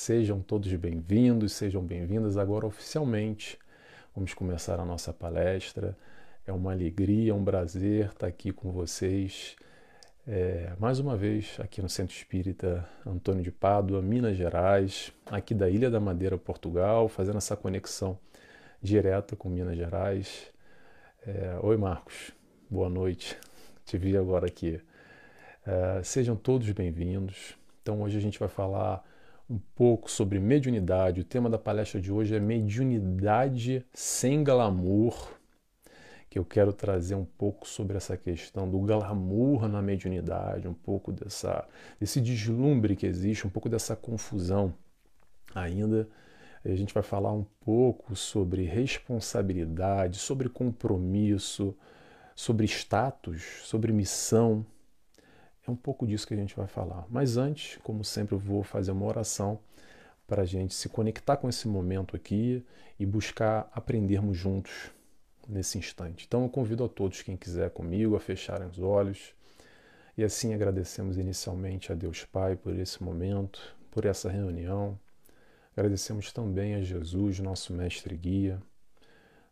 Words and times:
Sejam 0.00 0.40
todos 0.40 0.72
bem-vindos, 0.74 1.54
sejam 1.54 1.82
bem-vindas 1.82 2.36
agora 2.36 2.64
oficialmente. 2.64 3.58
Vamos 4.14 4.32
começar 4.32 4.78
a 4.78 4.84
nossa 4.84 5.12
palestra. 5.12 5.98
É 6.46 6.52
uma 6.52 6.70
alegria, 6.70 7.34
um 7.34 7.44
prazer 7.44 8.06
estar 8.06 8.28
aqui 8.28 8.52
com 8.52 8.70
vocês. 8.70 9.56
É, 10.24 10.72
mais 10.78 11.00
uma 11.00 11.16
vez 11.16 11.56
aqui 11.58 11.82
no 11.82 11.88
Centro 11.88 12.14
Espírita 12.14 12.88
Antônio 13.04 13.42
de 13.42 13.50
Pádua, 13.50 14.00
Minas 14.00 14.36
Gerais, 14.36 15.12
aqui 15.26 15.52
da 15.52 15.68
Ilha 15.68 15.90
da 15.90 15.98
Madeira, 15.98 16.38
Portugal, 16.38 17.08
fazendo 17.08 17.38
essa 17.38 17.56
conexão 17.56 18.16
direta 18.80 19.34
com 19.34 19.48
Minas 19.48 19.76
Gerais. 19.76 20.46
É, 21.26 21.58
Oi, 21.60 21.76
Marcos, 21.76 22.30
boa 22.70 22.88
noite, 22.88 23.36
te 23.84 23.98
vi 23.98 24.16
agora 24.16 24.46
aqui. 24.46 24.80
É, 25.66 26.00
sejam 26.04 26.36
todos 26.36 26.70
bem-vindos. 26.70 27.58
Então, 27.82 28.00
hoje 28.00 28.16
a 28.16 28.20
gente 28.20 28.38
vai 28.38 28.48
falar 28.48 29.07
um 29.48 29.58
pouco 29.74 30.10
sobre 30.10 30.38
mediunidade. 30.38 31.20
O 31.22 31.24
tema 31.24 31.48
da 31.48 31.58
palestra 31.58 32.00
de 32.00 32.12
hoje 32.12 32.34
é 32.34 32.40
mediunidade 32.40 33.84
sem 33.92 34.44
glamour, 34.44 35.32
que 36.28 36.38
eu 36.38 36.44
quero 36.44 36.72
trazer 36.72 37.14
um 37.14 37.24
pouco 37.24 37.66
sobre 37.66 37.96
essa 37.96 38.16
questão 38.16 38.68
do 38.68 38.78
glamour 38.80 39.66
na 39.66 39.80
mediunidade, 39.80 40.68
um 40.68 40.74
pouco 40.74 41.10
dessa, 41.10 41.66
desse 41.98 42.20
deslumbre 42.20 42.94
que 42.94 43.06
existe, 43.06 43.46
um 43.46 43.50
pouco 43.50 43.68
dessa 43.68 43.96
confusão 43.96 44.74
ainda. 45.54 46.06
A 46.62 46.74
gente 46.74 46.92
vai 46.92 47.02
falar 47.02 47.32
um 47.32 47.46
pouco 47.60 48.14
sobre 48.14 48.64
responsabilidade, 48.64 50.18
sobre 50.18 50.50
compromisso, 50.50 51.74
sobre 52.34 52.66
status, 52.66 53.42
sobre 53.62 53.92
missão 53.92 54.66
é 55.70 55.72
um 55.72 55.76
pouco 55.76 56.06
disso 56.06 56.26
que 56.26 56.34
a 56.34 56.36
gente 56.36 56.56
vai 56.56 56.66
falar. 56.66 57.06
Mas 57.10 57.36
antes, 57.36 57.78
como 57.82 58.04
sempre, 58.04 58.34
eu 58.34 58.38
vou 58.38 58.62
fazer 58.62 58.90
uma 58.90 59.06
oração 59.06 59.58
para 60.26 60.42
a 60.42 60.44
gente 60.44 60.74
se 60.74 60.88
conectar 60.88 61.36
com 61.36 61.48
esse 61.48 61.66
momento 61.68 62.14
aqui 62.14 62.64
e 62.98 63.06
buscar 63.06 63.70
aprendermos 63.72 64.36
juntos 64.36 64.90
nesse 65.48 65.78
instante. 65.78 66.26
Então 66.26 66.42
eu 66.42 66.48
convido 66.48 66.84
a 66.84 66.88
todos, 66.88 67.22
quem 67.22 67.36
quiser 67.36 67.70
comigo, 67.70 68.14
a 68.14 68.20
fecharem 68.20 68.68
os 68.68 68.78
olhos 68.78 69.34
e 70.16 70.24
assim 70.24 70.52
agradecemos 70.52 71.16
inicialmente 71.16 71.92
a 71.92 71.94
Deus 71.94 72.24
Pai 72.24 72.56
por 72.56 72.78
esse 72.78 73.02
momento, 73.02 73.74
por 73.90 74.04
essa 74.04 74.28
reunião. 74.28 74.98
Agradecemos 75.74 76.32
também 76.32 76.74
a 76.74 76.82
Jesus, 76.82 77.38
nosso 77.38 77.72
mestre 77.72 78.14
e 78.14 78.18
guia, 78.18 78.62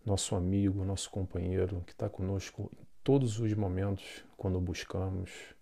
nosso 0.04 0.34
amigo, 0.34 0.84
nosso 0.84 1.08
companheiro 1.10 1.82
que 1.86 1.92
está 1.92 2.08
conosco 2.08 2.70
em 2.74 2.86
todos 3.02 3.38
os 3.38 3.54
momentos 3.54 4.24
quando 4.36 4.60
buscamos 4.60 5.55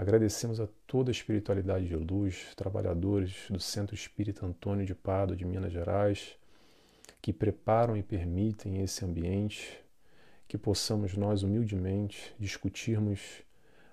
Agradecemos 0.00 0.58
a 0.58 0.66
toda 0.86 1.10
a 1.10 1.12
espiritualidade 1.12 1.86
de 1.86 1.94
luz, 1.94 2.54
trabalhadores 2.56 3.34
do 3.50 3.60
Centro 3.60 3.94
Espírita 3.94 4.46
Antônio 4.46 4.86
de 4.86 4.94
Pado 4.94 5.36
de 5.36 5.44
Minas 5.44 5.70
Gerais, 5.70 6.38
que 7.20 7.34
preparam 7.34 7.94
e 7.98 8.02
permitem 8.02 8.80
esse 8.80 9.04
ambiente, 9.04 9.78
que 10.48 10.56
possamos 10.56 11.14
nós 11.18 11.42
humildemente 11.42 12.34
discutirmos 12.38 13.42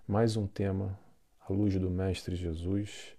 mais 0.08 0.38
um 0.38 0.48
tema 0.48 0.98
à 1.42 1.52
luz 1.52 1.78
do 1.78 1.90
Mestre 1.90 2.38
Jesus 2.38 3.14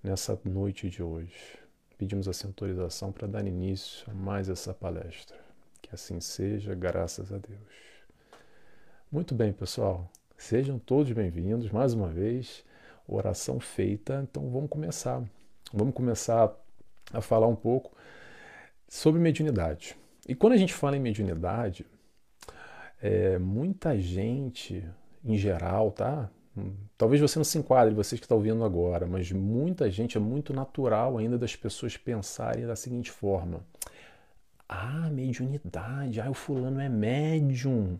nessa 0.00 0.40
noite 0.44 0.88
de 0.88 1.02
hoje. 1.02 1.58
Pedimos 1.98 2.28
essa 2.28 2.46
autorização 2.46 3.10
para 3.10 3.26
dar 3.26 3.44
início 3.44 4.08
a 4.08 4.14
mais 4.14 4.48
essa 4.48 4.72
palestra. 4.72 5.36
Que 5.82 5.92
assim 5.92 6.20
seja, 6.20 6.72
graças 6.72 7.32
a 7.32 7.38
Deus. 7.38 7.74
Muito 9.10 9.34
bem, 9.34 9.52
pessoal. 9.52 10.08
Sejam 10.38 10.78
todos 10.78 11.10
bem-vindos 11.12 11.70
mais 11.70 11.94
uma 11.94 12.08
vez. 12.08 12.62
Oração 13.08 13.58
feita, 13.58 14.20
então 14.22 14.48
vamos 14.50 14.68
começar. 14.68 15.22
Vamos 15.72 15.94
começar 15.94 16.54
a 17.12 17.20
falar 17.22 17.46
um 17.48 17.56
pouco 17.56 17.90
sobre 18.86 19.20
mediunidade. 19.20 19.96
E 20.28 20.34
quando 20.34 20.52
a 20.52 20.56
gente 20.56 20.74
fala 20.74 20.96
em 20.96 21.00
mediunidade, 21.00 21.86
é, 23.00 23.38
muita 23.38 23.98
gente, 23.98 24.84
em 25.24 25.38
geral, 25.38 25.90
tá? 25.90 26.30
Talvez 26.96 27.20
você 27.20 27.38
não 27.38 27.44
se 27.44 27.58
enquadre, 27.58 27.94
vocês 27.94 28.20
que 28.20 28.24
estão 28.26 28.36
ouvindo 28.36 28.62
agora, 28.62 29.06
mas 29.06 29.32
muita 29.32 29.90
gente 29.90 30.16
é 30.16 30.20
muito 30.20 30.52
natural 30.52 31.16
ainda 31.16 31.38
das 31.38 31.56
pessoas 31.56 31.96
pensarem 31.96 32.66
da 32.66 32.76
seguinte 32.76 33.10
forma: 33.10 33.64
ah, 34.68 35.08
mediunidade, 35.10 36.20
ah, 36.20 36.30
o 36.30 36.34
fulano 36.34 36.80
é 36.80 36.88
médium. 36.88 37.98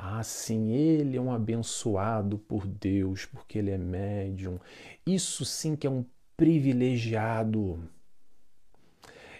Ah, 0.00 0.22
sim, 0.22 0.70
ele 0.70 1.16
é 1.16 1.20
um 1.20 1.32
abençoado 1.32 2.38
por 2.38 2.66
Deus, 2.66 3.26
porque 3.26 3.58
ele 3.58 3.72
é 3.72 3.76
médium. 3.76 4.58
Isso 5.04 5.44
sim 5.44 5.74
que 5.74 5.88
é 5.88 5.90
um 5.90 6.04
privilegiado. 6.36 7.82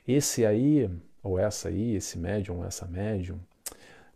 Esse 0.06 0.44
aí, 0.44 0.90
ou 1.22 1.38
essa 1.38 1.68
aí, 1.68 1.94
esse 1.94 2.18
médium, 2.18 2.64
essa 2.64 2.86
médium, 2.86 3.38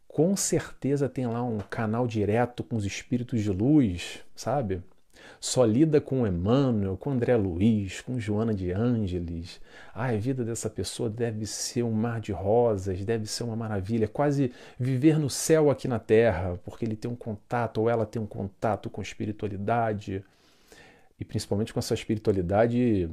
com 0.09 0.37
certeza 0.37 1.09
tem 1.09 1.27
lá 1.27 1.43
um 1.45 1.59
canal 1.59 2.09
direto 2.09 2.65
com 2.65 2.75
os 2.77 2.85
espíritos 2.85 3.41
de 3.41 3.51
luz, 3.51 4.25
sabe? 4.35 4.83
Só 5.41 5.65
lida 5.65 6.01
com 6.01 6.27
Emmanuel, 6.27 6.97
com 6.97 7.11
André 7.11 7.37
Luiz, 7.37 8.01
com 8.01 8.19
Joana 8.19 8.55
de 8.55 8.71
Ângeles. 8.71 9.61
A 9.95 10.13
vida 10.13 10.45
dessa 10.45 10.71
pessoa 10.71 11.11
deve 11.11 11.47
ser 11.47 11.83
um 11.83 11.93
mar 11.93 12.21
de 12.21 12.33
rosas, 12.33 13.05
deve 13.05 13.27
ser 13.27 13.43
uma 13.45 13.57
maravilha, 13.57 14.07
quase 14.07 14.53
viver 14.79 15.19
no 15.19 15.29
céu 15.29 15.71
aqui 15.71 15.89
na 15.89 15.99
terra, 15.99 16.59
porque 16.65 16.85
ele 16.85 16.97
tem 16.97 17.11
um 17.11 17.17
contato, 17.17 17.79
ou 17.79 17.91
ela 17.91 18.07
tem 18.07 18.23
um 18.23 18.27
contato 18.27 18.89
com 18.89 19.03
espiritualidade, 19.03 20.25
e 21.19 21.25
principalmente 21.25 21.73
com 21.73 21.79
essa 21.79 21.95
espiritualidade 21.95 23.09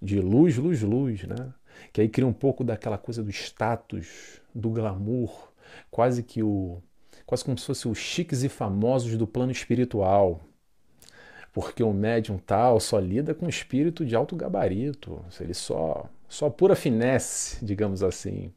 de 0.00 0.20
luz, 0.20 0.56
luz, 0.56 0.82
luz, 0.82 1.24
né? 1.24 1.52
Que 1.92 2.00
aí 2.00 2.08
cria 2.08 2.26
um 2.26 2.32
pouco 2.32 2.62
daquela 2.64 2.98
coisa 2.98 3.22
do 3.22 3.30
status, 3.30 4.40
do 4.54 4.70
glamour, 4.70 5.50
quase 5.90 6.22
que 6.22 6.42
o 6.42 6.82
quase 7.26 7.44
como 7.44 7.56
se 7.56 7.66
fosse 7.66 7.88
os 7.88 7.98
chiques 7.98 8.42
e 8.42 8.48
famosos 8.48 9.16
do 9.16 9.26
plano 9.26 9.50
espiritual, 9.50 10.40
porque 11.54 11.84
o 11.84 11.92
médium 11.92 12.36
tal 12.36 12.80
só 12.80 12.98
lida 12.98 13.32
com 13.32 13.48
espírito 13.48 14.04
de 14.04 14.16
alto 14.16 14.34
gabarito, 14.34 15.24
ele 15.40 15.54
só, 15.54 16.10
só 16.28 16.50
pura 16.50 16.74
finesse, 16.74 17.64
digamos 17.64 18.02
assim. 18.02 18.52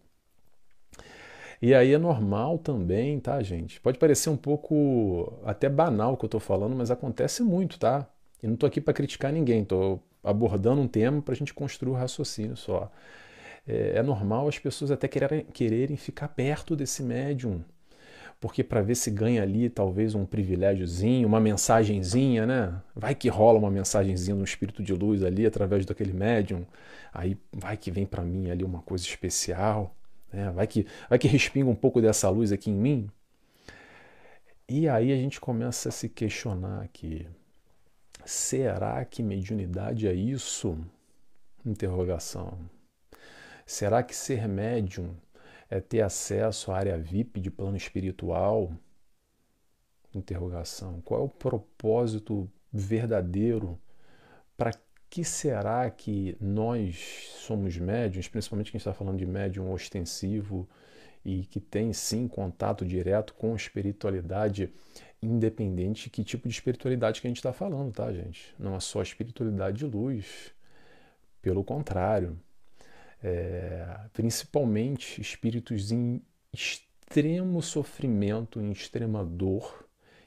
E 1.62 1.75
aí 1.75 1.94
é 1.94 1.97
normal 1.97 2.57
também, 2.57 3.19
tá, 3.19 3.41
gente? 3.44 3.80
Pode 3.80 4.00
parecer 4.00 4.31
um 4.31 4.36
pouco 4.36 5.40
até 5.46 5.69
banal 5.69 6.13
o 6.13 6.18
que 6.18 6.25
eu 6.25 6.28
estou 6.28 6.40
falando, 6.40 6.75
mas 6.75 6.90
acontece 6.90 7.44
muito, 7.44 7.80
tá? 7.80 8.07
E 8.41 8.47
não 8.47 8.56
estou 8.56 8.68
aqui 8.68 8.81
para 8.81 8.94
criticar 8.96 9.31
ninguém, 9.31 9.62
estou 9.62 10.03
abordando 10.24 10.81
um 10.81 10.88
tema 10.88 11.22
para 11.22 11.34
a 11.34 11.38
gente 11.38 11.53
construir 11.53 11.91
o 11.91 11.94
um 11.94 11.97
raciocínio 11.97 12.57
só. 12.57 12.91
É, 13.68 13.97
é, 13.97 14.03
normal 14.03 14.47
as 14.47 14.57
pessoas 14.57 14.90
até 14.90 15.07
quererem, 15.07 15.46
quererem 15.46 15.97
ficar 15.97 16.30
perto 16.30 16.75
desse 16.75 17.03
médium, 17.03 17.63
porque 18.40 18.64
para 18.64 18.81
ver 18.81 18.96
se 18.96 19.09
ganha 19.09 19.42
ali 19.42 19.70
talvez 19.70 20.14
um 20.14 20.25
privilégiozinho, 20.25 21.28
uma 21.28 21.40
mensagenzinha, 21.40 22.46
né? 22.46 22.81
Vai 22.96 23.16
que 23.16 23.30
rola 23.30 23.58
uma 23.58 23.72
mensagenzinha 23.72 24.36
no 24.36 24.44
espírito 24.44 24.84
de 24.84 24.94
luz 24.94 25.24
ali 25.24 25.46
através 25.46 25.86
daquele 25.86 26.14
médium, 26.14 26.66
aí 27.14 27.38
vai 27.52 27.75
que 27.78 27.90
vem 27.90 28.06
para 28.06 28.24
mim 28.24 28.50
ali 28.52 28.64
uma 28.64 28.81
coisa 28.81 29.03
especial, 29.03 29.96
né? 30.31 30.52
Vai 30.52 30.68
que 30.68 30.86
vai 31.09 31.18
que 31.18 31.28
respinga 31.28 31.70
um 31.70 31.75
pouco 31.75 32.02
dessa 32.02 32.30
luz 32.30 32.52
aqui 32.52 32.70
em 32.70 32.75
mim. 32.75 33.09
E 34.69 34.88
aí 34.88 35.12
a 35.12 35.16
gente 35.16 35.40
começa 35.40 35.90
a 35.90 35.92
se 35.92 36.09
questionar 36.09 36.81
aqui. 36.81 37.25
Será 38.25 39.04
que 39.06 39.24
mediunidade 39.24 40.08
é 40.08 40.14
isso? 40.14 40.78
Interrogação. 41.66 42.59
Será 43.66 44.04
que 44.04 44.16
ser 44.16 44.48
médium 44.48 45.16
é 45.69 45.79
ter 45.79 46.01
acesso 46.01 46.72
à 46.72 46.78
área 46.78 46.97
VIP 46.97 47.39
de 47.39 47.51
plano 47.51 47.78
espiritual? 47.78 48.72
Interrogação. 50.13 51.01
Qual 51.01 51.22
é 51.22 51.23
o 51.23 51.29
propósito 51.29 52.50
verdadeiro? 52.72 53.79
Para 54.56 54.72
que 55.09 55.23
será 55.23 55.89
que 55.89 56.35
nós 56.39 57.29
somos 57.38 57.77
médiums, 57.77 58.27
principalmente 58.27 58.71
quem 58.71 58.77
está 58.77 58.94
falando 58.94 59.18
de 59.18 59.25
médium 59.25 59.71
ostensivo 59.71 60.68
e 61.24 61.45
que 61.45 61.59
tem 61.59 61.94
sim 61.94 62.27
contato 62.27 62.86
direto 62.86 63.33
com 63.33 63.56
espiritualidade, 63.56 64.74
independente 65.21 66.09
que 66.09 66.24
tipo 66.24 66.47
de 66.47 66.53
espiritualidade 66.53 67.21
que 67.21 67.27
a 67.27 67.30
gente 67.30 67.38
está 67.38 67.51
falando, 67.53 67.92
tá, 67.92 68.12
gente? 68.13 68.53
Não 68.57 68.75
é 68.75 68.80
só 68.80 69.01
espiritualidade 69.01 69.77
de 69.77 69.86
luz. 69.86 70.53
Pelo 71.42 71.63
contrário, 71.63 72.39
é, 73.24 74.00
principalmente 74.14 75.19
espíritos 75.19 75.92
em 75.92 76.22
extremo 76.54 77.62
sofrimento, 77.62 78.60
em 78.60 78.72
extrema 78.72 79.24
dor, 79.24 79.86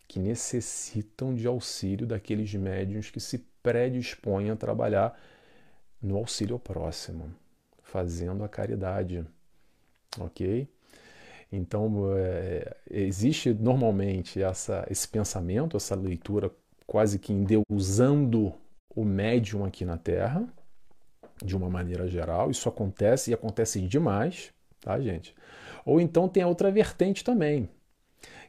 que 0.09 0.19
necessitam 0.19 1.35
de 1.35 1.47
auxílio 1.47 2.07
daqueles 2.07 2.53
médiums 2.55 3.11
que 3.11 3.21
se 3.21 3.39
predispõem 3.63 4.51
a 4.51 4.57
trabalhar 4.57 5.19
no 6.03 6.17
auxílio 6.17 6.55
ao 6.55 6.59
próximo, 6.59 7.33
fazendo 7.83 8.43
a 8.43 8.49
caridade, 8.49 9.25
ok? 10.19 10.69
Então, 11.53 12.13
é, 12.17 12.77
existe 12.91 13.53
normalmente 13.53 14.43
essa, 14.43 14.87
esse 14.91 15.07
pensamento, 15.07 15.77
essa 15.77 15.95
leitura 15.95 16.51
quase 16.87 17.19
que 17.19 17.33
endeusando 17.33 18.53
o 18.95 19.05
médium 19.05 19.65
aqui 19.65 19.85
na 19.85 19.97
Terra, 19.97 20.49
de 21.45 21.57
uma 21.57 21.71
maneira 21.71 22.07
geral, 22.07 22.51
isso 22.51 22.69
acontece 22.69 23.31
e 23.31 23.35
acontece 23.35 23.81
demais, 23.81 24.53
tá, 24.81 25.01
gente? 25.01 25.35
Ou 25.85 26.01
então 26.01 26.29
tem 26.29 26.43
a 26.43 26.47
outra 26.47 26.71
vertente 26.71 27.25
também, 27.25 27.69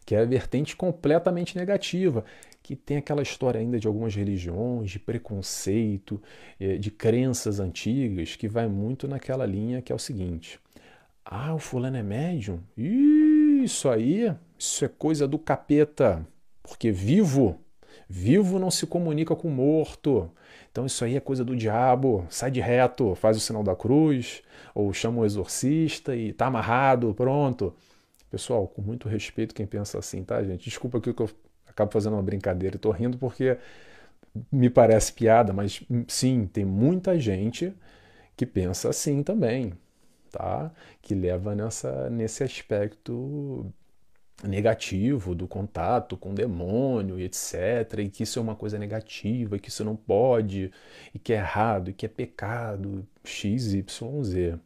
que 0.05 0.15
é 0.15 0.19
a 0.19 0.25
vertente 0.25 0.75
completamente 0.75 1.57
negativa, 1.57 2.25
que 2.61 2.75
tem 2.75 2.97
aquela 2.97 3.21
história 3.21 3.59
ainda 3.59 3.79
de 3.79 3.87
algumas 3.87 4.13
religiões, 4.15 4.91
de 4.91 4.99
preconceito, 4.99 6.21
eh, 6.59 6.77
de 6.77 6.91
crenças 6.91 7.59
antigas, 7.59 8.35
que 8.35 8.47
vai 8.47 8.67
muito 8.67 9.07
naquela 9.07 9.45
linha 9.45 9.81
que 9.81 9.91
é 9.91 9.95
o 9.95 9.99
seguinte: 9.99 10.59
ah, 11.25 11.53
o 11.53 11.59
fulano 11.59 11.97
é 11.97 12.03
médium? 12.03 12.59
Isso 12.77 13.89
aí, 13.89 14.33
isso 14.57 14.85
é 14.85 14.87
coisa 14.87 15.27
do 15.27 15.39
capeta, 15.39 16.25
porque 16.61 16.91
vivo, 16.91 17.59
vivo 18.09 18.59
não 18.59 18.71
se 18.71 18.85
comunica 18.85 19.35
com 19.35 19.49
morto. 19.49 20.29
Então 20.71 20.85
isso 20.85 21.03
aí 21.03 21.15
é 21.15 21.19
coisa 21.19 21.43
do 21.43 21.55
diabo, 21.55 22.25
sai 22.29 22.51
de 22.51 22.61
reto, 22.61 23.15
faz 23.15 23.37
o 23.37 23.39
sinal 23.39 23.63
da 23.63 23.75
cruz, 23.75 24.41
ou 24.73 24.93
chama 24.93 25.21
o 25.21 25.25
exorcista 25.25 26.15
e 26.15 26.33
tá 26.33 26.47
amarrado, 26.47 27.13
pronto. 27.13 27.73
Pessoal, 28.29 28.67
com 28.67 28.81
muito 28.81 29.09
respeito 29.09 29.53
quem 29.53 29.65
pensa 29.65 29.99
assim, 29.99 30.23
tá, 30.23 30.41
gente? 30.43 30.63
Desculpa 30.63 30.97
aqui 30.97 31.13
que 31.13 31.21
eu 31.21 31.29
acabo 31.67 31.91
fazendo 31.91 32.13
uma 32.13 32.23
brincadeira 32.23 32.75
e 32.75 32.79
tô 32.79 32.91
rindo 32.91 33.17
porque 33.17 33.57
me 34.51 34.69
parece 34.69 35.13
piada, 35.13 35.51
mas 35.53 35.83
sim, 36.07 36.47
tem 36.47 36.63
muita 36.65 37.19
gente 37.19 37.73
que 38.37 38.45
pensa 38.45 38.89
assim 38.89 39.23
também, 39.23 39.73
tá? 40.31 40.71
Que 41.01 41.13
leva 41.13 41.53
nessa, 41.55 42.09
nesse 42.09 42.43
aspecto 42.43 43.71
negativo 44.43 45.35
do 45.35 45.47
contato 45.47 46.17
com 46.17 46.31
o 46.31 46.35
demônio 46.35 47.19
e 47.19 47.23
etc, 47.23 47.99
e 47.99 48.09
que 48.09 48.23
isso 48.23 48.39
é 48.39 48.41
uma 48.41 48.55
coisa 48.55 48.77
negativa, 48.79 49.55
e 49.55 49.59
que 49.59 49.69
isso 49.69 49.83
não 49.83 49.95
pode, 49.95 50.71
e 51.13 51.19
que 51.19 51.33
é 51.33 51.37
errado, 51.37 51.89
e 51.89 51.93
que 51.93 52.05
é 52.05 52.09
pecado, 52.09 53.07
x, 53.23 53.73
y, 53.73 54.23
z. 54.23 54.59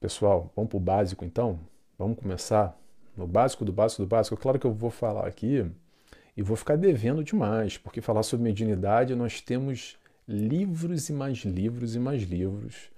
Pessoal, 0.00 0.52
vamos 0.54 0.68
para 0.68 0.76
o 0.76 0.80
básico 0.80 1.24
então? 1.24 1.58
Vamos 1.98 2.18
começar 2.18 2.78
no 3.16 3.26
básico 3.26 3.64
do 3.64 3.72
básico 3.72 4.02
do 4.02 4.08
básico. 4.08 4.36
Claro 4.36 4.58
que 4.58 4.66
eu 4.66 4.72
vou 4.72 4.90
falar 4.90 5.26
aqui 5.26 5.64
e 6.36 6.42
vou 6.42 6.56
ficar 6.56 6.76
devendo 6.76 7.24
demais, 7.24 7.78
porque 7.78 8.00
falar 8.00 8.22
sobre 8.22 8.44
mediunidade 8.44 9.14
nós 9.14 9.40
temos 9.40 9.96
livros 10.28 11.08
e 11.08 11.12
mais 11.12 11.38
livros 11.38 11.94
e 11.94 11.98
mais 11.98 12.22
livros 12.22 12.90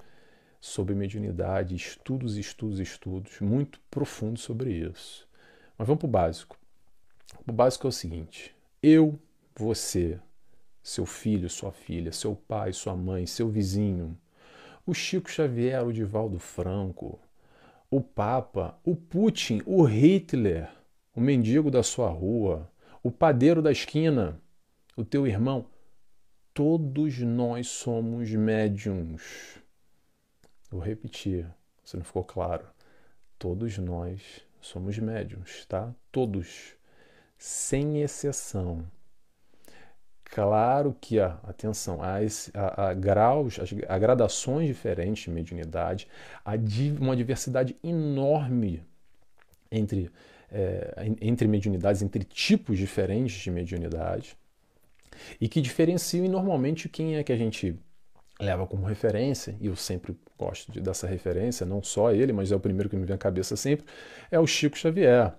sobre 0.60 0.94
mediunidade, 0.94 1.76
estudos, 1.76 2.36
estudos, 2.36 2.80
estudos, 2.80 3.40
muito 3.40 3.78
profundos 3.90 4.42
sobre 4.42 4.72
isso. 4.72 5.27
Mas 5.78 5.86
vamos 5.86 6.00
para 6.00 6.08
o 6.08 6.10
básico. 6.10 6.58
O 7.46 7.52
básico 7.52 7.86
é 7.86 7.90
o 7.90 7.92
seguinte: 7.92 8.54
eu, 8.82 9.16
você, 9.54 10.18
seu 10.82 11.06
filho, 11.06 11.48
sua 11.48 11.70
filha, 11.70 12.10
seu 12.12 12.34
pai, 12.34 12.72
sua 12.72 12.96
mãe, 12.96 13.26
seu 13.26 13.48
vizinho, 13.48 14.18
o 14.84 14.92
Chico 14.92 15.30
Xavier, 15.30 15.86
o 15.86 15.92
Divaldo 15.92 16.40
Franco, 16.40 17.20
o 17.88 18.00
Papa, 18.00 18.76
o 18.84 18.96
Putin, 18.96 19.62
o 19.64 19.84
Hitler, 19.84 20.68
o 21.14 21.20
mendigo 21.20 21.70
da 21.70 21.82
sua 21.82 22.10
rua, 22.10 22.70
o 23.02 23.10
padeiro 23.10 23.62
da 23.62 23.70
esquina, 23.70 24.40
o 24.96 25.04
teu 25.04 25.26
irmão, 25.26 25.66
todos 26.52 27.18
nós 27.20 27.68
somos 27.68 28.30
médiums. 28.30 29.58
Vou 30.70 30.80
repetir, 30.80 31.46
se 31.84 31.96
não 31.96 32.04
ficou 32.04 32.24
claro. 32.24 32.66
Todos 33.38 33.78
nós 33.78 34.47
somos 34.60 34.98
médiums, 34.98 35.64
tá? 35.66 35.92
Todos, 36.10 36.74
sem 37.36 38.02
exceção. 38.02 38.84
Claro 40.24 40.94
que, 41.00 41.18
a, 41.18 41.38
atenção, 41.44 42.00
há, 42.02 42.18
há, 42.54 42.88
há 42.88 42.94
graus, 42.94 43.58
há 43.88 43.98
gradações 43.98 44.66
diferentes 44.66 45.24
de 45.24 45.30
mediunidade, 45.30 46.06
há 46.44 46.52
uma 47.00 47.16
diversidade 47.16 47.76
enorme 47.82 48.82
entre, 49.70 50.10
é, 50.50 50.94
entre 51.20 51.48
mediunidades, 51.48 52.02
entre 52.02 52.24
tipos 52.24 52.76
diferentes 52.76 53.40
de 53.40 53.50
mediunidade, 53.50 54.36
e 55.40 55.48
que 55.48 55.60
diferenciam 55.60 56.28
normalmente 56.28 56.88
quem 56.88 57.16
é 57.16 57.24
que 57.24 57.32
a 57.32 57.36
gente 57.36 57.78
leva 58.38 58.66
como 58.66 58.86
referência, 58.86 59.56
e 59.60 59.66
eu 59.66 59.76
sempre 59.76 60.16
gosto 60.38 60.70
de, 60.70 60.80
dessa 60.80 61.06
referência, 61.06 61.66
não 61.66 61.82
só 61.82 62.12
ele, 62.12 62.32
mas 62.32 62.52
é 62.52 62.56
o 62.56 62.60
primeiro 62.60 62.88
que 62.88 62.96
me 62.96 63.04
vem 63.04 63.14
à 63.14 63.18
cabeça 63.18 63.56
sempre, 63.56 63.84
é 64.30 64.38
o 64.38 64.46
Chico 64.46 64.78
Xavier. 64.78 65.34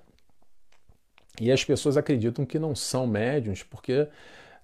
E 1.40 1.52
as 1.52 1.64
pessoas 1.64 1.96
acreditam 1.96 2.46
que 2.46 2.60
não 2.60 2.76
são 2.76 3.08
médiums 3.08 3.64
porque 3.64 4.08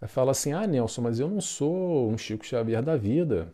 fala 0.07 0.31
assim: 0.31 0.51
ah, 0.51 0.67
Nelson, 0.67 1.01
mas 1.01 1.19
eu 1.19 1.29
não 1.29 1.39
sou 1.39 2.09
um 2.09 2.17
Chico 2.17 2.45
Xavier 2.45 2.81
da 2.81 2.97
vida. 2.97 3.53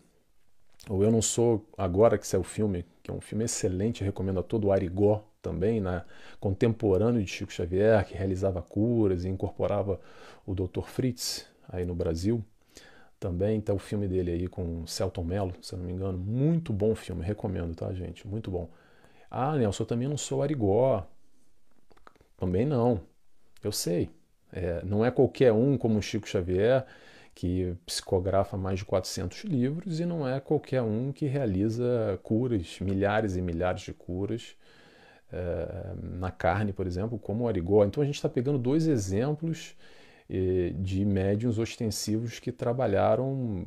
Ou 0.90 1.04
eu 1.04 1.12
não 1.12 1.22
sou, 1.22 1.70
agora 1.78 2.18
que 2.18 2.26
saiu 2.26 2.42
o 2.42 2.44
filme, 2.44 2.84
que 3.04 3.12
é 3.12 3.14
um 3.14 3.22
filme 3.22 3.46
excelente, 3.46 4.04
recomendo 4.04 4.40
a 4.40 4.44
todo 4.44 4.66
o 4.66 4.72
Arigó 4.72 5.24
também, 5.40 5.80
né? 5.80 6.04
contemporâneo 6.40 7.24
de 7.24 7.30
Chico 7.30 7.54
Xavier, 7.54 8.04
que 8.06 8.16
realizava 8.16 8.64
curas 8.64 9.24
e 9.24 9.30
incorporava 9.30 10.00
o 10.46 10.56
Dr. 10.56 10.82
Fritz 10.86 11.46
aí 11.70 11.86
no 11.86 11.94
Brasil. 11.94 12.44
Também 13.22 13.60
está 13.60 13.72
o 13.72 13.78
filme 13.78 14.08
dele 14.08 14.32
aí 14.32 14.48
com 14.48 14.84
Celton 14.88 15.24
Mello, 15.24 15.54
se 15.62 15.74
eu 15.74 15.78
não 15.78 15.86
me 15.86 15.94
engano. 15.94 16.18
Muito 16.18 16.74
bom 16.74 16.96
filme, 16.96 17.24
recomendo, 17.24 17.76
tá, 17.76 17.94
gente? 17.94 18.28
Muito 18.28 18.50
bom. 18.50 18.68
Ah, 19.30 19.56
Nelson, 19.56 19.84
eu 19.84 19.88
também 19.88 20.08
não 20.08 20.18
sou 20.18 20.42
Arigó. 20.42 21.08
Também 22.36 22.66
não. 22.66 23.00
Eu 23.64 23.72
sei. 23.72 24.10
É, 24.52 24.84
não 24.84 25.06
é 25.06 25.12
qualquer 25.12 25.54
um 25.54 25.78
como 25.78 26.00
o 26.00 26.02
Chico 26.02 26.28
Xavier 26.28 26.84
que 27.36 27.76
psicografa 27.86 28.58
mais 28.58 28.80
de 28.80 28.86
400 28.86 29.44
livros 29.44 30.00
e 30.00 30.06
não 30.06 30.28
é 30.28 30.40
qualquer 30.40 30.82
um 30.82 31.12
que 31.12 31.28
realiza 31.28 32.20
curas, 32.24 32.80
milhares 32.80 33.36
e 33.36 33.42
milhares 33.42 33.82
de 33.82 33.94
curas 33.94 34.56
é, 35.32 35.94
na 36.02 36.32
carne, 36.32 36.74
por 36.74 36.88
exemplo, 36.88 37.20
como 37.20 37.44
o 37.44 37.48
Arigó. 37.48 37.86
Então 37.86 38.02
a 38.02 38.06
gente 38.06 38.16
está 38.16 38.28
pegando 38.28 38.58
dois 38.58 38.88
exemplos 38.88 39.76
de 40.80 41.04
médiums 41.04 41.60
ostensivos 41.60 42.40
que 42.40 42.52
trabalharam 42.52 43.66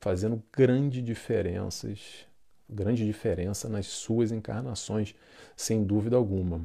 fazendo 0.00 0.40
grande 0.52 1.02
diferenças, 1.02 2.26
grande 2.68 3.04
diferença 3.04 3.68
nas 3.68 3.86
suas 3.86 4.30
encarnações, 4.30 5.14
sem 5.56 5.82
dúvida 5.82 6.14
alguma. 6.14 6.64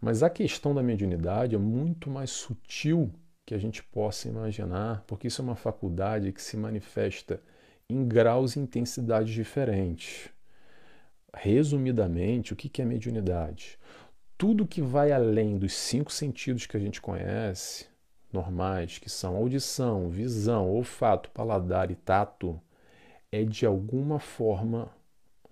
Mas 0.00 0.22
a 0.22 0.30
questão 0.30 0.74
da 0.74 0.82
mediunidade 0.82 1.54
é 1.54 1.58
muito 1.58 2.08
mais 2.08 2.30
sutil 2.30 3.12
que 3.44 3.54
a 3.54 3.58
gente 3.58 3.82
possa 3.82 4.28
imaginar, 4.28 5.04
porque 5.06 5.26
isso 5.26 5.42
é 5.42 5.44
uma 5.44 5.56
faculdade 5.56 6.32
que 6.32 6.40
se 6.40 6.56
manifesta 6.56 7.42
em 7.90 8.06
graus 8.06 8.56
e 8.56 8.60
intensidades 8.60 9.34
diferentes. 9.34 10.30
Resumidamente, 11.34 12.52
o 12.52 12.56
que 12.56 12.80
é 12.80 12.84
mediunidade? 12.84 13.78
Tudo 14.38 14.66
que 14.66 14.80
vai 14.80 15.12
além 15.12 15.58
dos 15.58 15.74
cinco 15.74 16.12
sentidos 16.12 16.66
que 16.66 16.76
a 16.76 16.80
gente 16.80 17.00
conhece, 17.00 17.91
normais, 18.32 18.98
que 18.98 19.10
são 19.10 19.36
audição, 19.36 20.08
visão, 20.08 20.68
olfato, 20.70 21.30
paladar 21.30 21.90
e 21.90 21.94
tato, 21.94 22.60
é 23.30 23.44
de 23.44 23.66
alguma 23.66 24.18
forma 24.18 24.90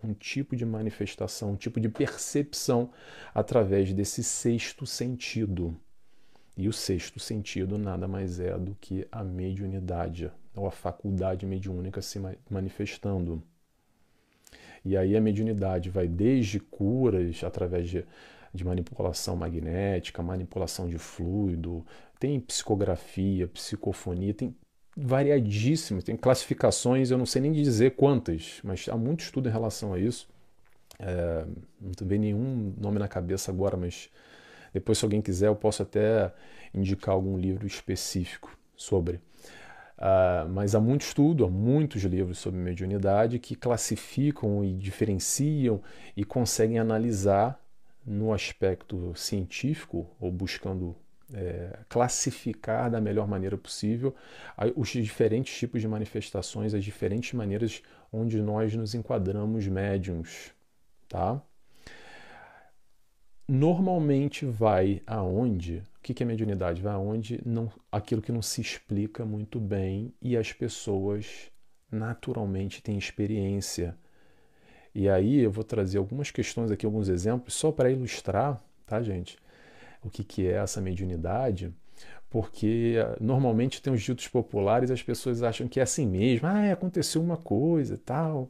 um 0.03 0.15
tipo 0.15 0.57
de 0.57 0.65
manifestação, 0.65 1.53
um 1.53 1.57
tipo 1.57 1.79
de 1.81 1.89
percepção 1.89 2.91
através 3.35 3.93
desse 3.93 4.25
sexto 4.25 4.87
sentido. 4.87 5.77
E 6.57 6.69
o 6.69 6.73
sexto 6.73 7.19
sentido 7.19 7.79
nada 7.79 8.09
mais 8.09 8.41
é 8.41 8.57
do 8.59 8.77
que 8.81 9.07
a 9.11 9.23
mediunidade, 9.23 10.31
ou 10.55 10.67
a 10.67 10.71
faculdade 10.71 11.47
mediúnica 11.47 12.03
se 12.03 12.21
manifestando. 12.49 13.43
E 14.85 14.97
aí 14.97 15.17
a 15.17 15.21
mediunidade 15.21 15.91
vai 15.91 16.09
desde 16.09 16.59
curas 16.59 17.43
através 17.45 17.89
de, 17.89 18.05
de 18.53 18.65
manipulação 18.65 19.37
magnética, 19.37 20.23
manipulação 20.23 20.89
de 20.89 20.99
fluido, 20.99 21.85
tem 22.21 22.39
psicografia, 22.39 23.49
psicofonia, 23.49 24.35
tem 24.35 24.55
variadíssimas, 24.97 26.05
tem 26.05 26.17
classificações, 26.17 27.11
eu 27.11 27.19
não 27.19 27.27
sei 27.27 27.43
nem 27.43 27.50
dizer 27.50 27.97
quantas, 27.97 28.61
mas 28.62 28.87
há 28.89 28.97
muito 28.97 29.21
estudo 29.21 29.49
em 29.49 29.53
relação 29.53 29.95
a 29.95 29.99
isso. 29.99 30.29
É, 30.99 31.47
não 31.81 32.07
vem 32.07 32.19
nenhum 32.19 32.75
nome 32.79 32.99
na 32.99 33.09
cabeça 33.09 33.50
agora, 33.50 33.77
mas 33.77 34.11
depois, 34.73 34.99
se 34.99 35.05
alguém 35.05 35.23
quiser, 35.23 35.49
eu 35.49 35.57
posso 35.57 35.83
até 35.83 36.33
indicar 36.75 37.15
algum 37.15 37.37
livro 37.39 37.67
específico 37.67 38.57
sobre. 38.77 39.17
Uh, 39.97 40.49
mas 40.50 40.75
há 40.75 40.81
muito 40.81 41.03
estudo, 41.03 41.45
há 41.45 41.50
muitos 41.50 42.03
livros 42.05 42.39
sobre 42.39 42.59
mediunidade 42.59 43.39
que 43.39 43.55
classificam 43.55 44.65
e 44.65 44.75
diferenciam 44.75 45.83
e 46.17 46.25
conseguem 46.25 46.79
analisar 46.79 47.61
no 48.07 48.33
aspecto 48.33 49.12
científico 49.15 50.07
ou 50.19 50.33
buscando 50.33 50.97
é, 51.35 51.79
classificar 51.89 52.91
da 52.91 53.01
melhor 53.01 53.27
maneira 53.29 53.57
possível 53.57 54.15
os 54.77 54.89
diferentes 54.89 55.57
tipos 55.57 55.81
de 55.81 55.89
manifestações, 55.89 56.75
as 56.75 56.85
diferentes 56.85 57.33
maneiras 57.33 57.83
onde 58.13 58.41
nós 58.41 58.75
nos 58.75 58.95
enquadramos 58.95 59.67
médiums, 59.67 60.53
tá? 61.09 61.41
Normalmente 63.49 64.47
vai 64.47 65.03
aonde, 65.07 65.83
o 65.99 66.01
que 66.01 66.23
é 66.23 66.27
mediunidade? 66.27 66.81
Vai 66.81 66.95
aonde 66.95 67.41
não, 67.45 67.71
aquilo 67.91 68.23
que 68.23 68.31
não 68.31 68.43
se 68.43 68.61
explica 68.61 69.25
muito 69.25 69.59
bem 69.59 70.15
e 70.23 70.37
as 70.37 70.53
pessoas 70.53 71.51
naturalmente 71.91 72.81
têm 72.81 72.97
experiência. 72.97 73.97
E 74.95 75.09
aí 75.09 75.41
eu 75.41 75.51
vou 75.51 75.65
trazer 75.65 75.99
algumas 75.99 76.31
questões 76.31 76.71
aqui, 76.71 76.87
alguns 76.87 77.09
exemplos, 77.09 77.55
só 77.55 77.73
para 77.73 77.91
ilustrar, 77.91 78.63
tá, 78.87 79.03
gente? 79.03 79.37
O 80.02 80.11
que, 80.11 80.25
que 80.25 80.47
é 80.47 80.52
essa 80.52 80.80
mediunidade 80.80 81.73
porque 82.30 82.95
eh, 82.97 83.16
normalmente 83.21 83.83
tem 83.83 83.92
os 83.92 84.00
ditos 84.00 84.28
populares 84.28 84.90
as 84.90 85.02
pessoas 85.02 85.42
acham 85.42 85.66
que 85.66 85.80
é 85.80 85.83
assim 85.83 86.07
mesmo, 86.07 86.47
ah, 86.47 86.73
aconteceu 86.73 87.21
uma 87.21 87.37
coisa 87.37 87.99
tal, 87.99 88.49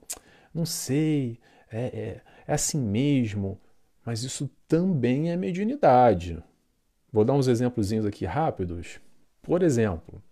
não 0.55 0.67
sei, 0.67 1.41
é, 1.73 1.85
é, 1.87 2.21
é 2.47 2.53
assim 2.53 2.79
mesmo, 2.79 3.59
mas 4.05 4.23
isso 4.23 4.51
também 4.69 5.31
é 5.31 5.37
mediunidade. 5.37 6.43
Vou 7.13 7.25
dar 7.25 7.33
uns 7.33 7.49
exemplos 7.49 7.93
aqui 8.07 8.25
rápidos. 8.25 9.01
Por 9.43 9.63
exemplo, 9.63 10.23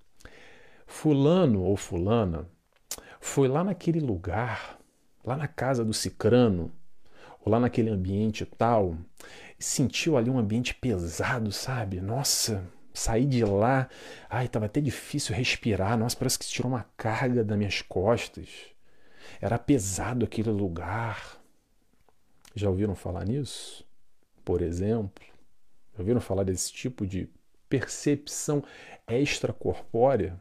fulano 0.87 1.63
ou 1.63 1.77
fulana 1.77 2.47
foi 3.21 3.49
lá 3.49 3.65
naquele 3.65 4.01
lugar, 4.01 4.79
lá 5.25 5.37
na 5.37 5.49
casa 5.49 5.85
do 5.85 5.93
cicrano, 5.93 6.71
lá 7.49 7.59
naquele 7.59 7.91
ambiente 7.91 8.45
tal, 8.45 8.97
sentiu 9.59 10.17
ali 10.17 10.31
um 10.31 10.39
ambiente 10.39 10.75
pesado, 10.75 11.51
sabe? 11.51 12.01
Nossa, 12.01 12.65
Saí 12.99 13.25
de 13.27 13.45
lá, 13.45 13.89
ai, 14.29 14.47
estava 14.47 14.67
até 14.67 14.81
difícil 14.81 15.33
respirar. 15.33 15.97
Nossa, 15.97 16.17
parece 16.17 16.37
que 16.37 16.47
tirou 16.47 16.73
uma 16.73 16.85
carga 16.97 17.45
das 17.45 17.57
minhas 17.57 17.81
costas. 17.81 18.49
Era 19.41 19.57
pesado 19.57 20.25
aquele 20.25 20.51
lugar. 20.51 21.41
Já 22.57 22.69
ouviram 22.69 22.97
falar 22.97 23.25
nisso? 23.25 23.87
Por 24.45 24.61
exemplo, 24.61 25.25
já 25.95 26.01
ouviram 26.01 26.21
falar 26.21 26.43
desse 26.43 26.73
tipo 26.73 27.07
de 27.07 27.29
percepção 27.69 28.65
extracorpórea? 29.07 30.37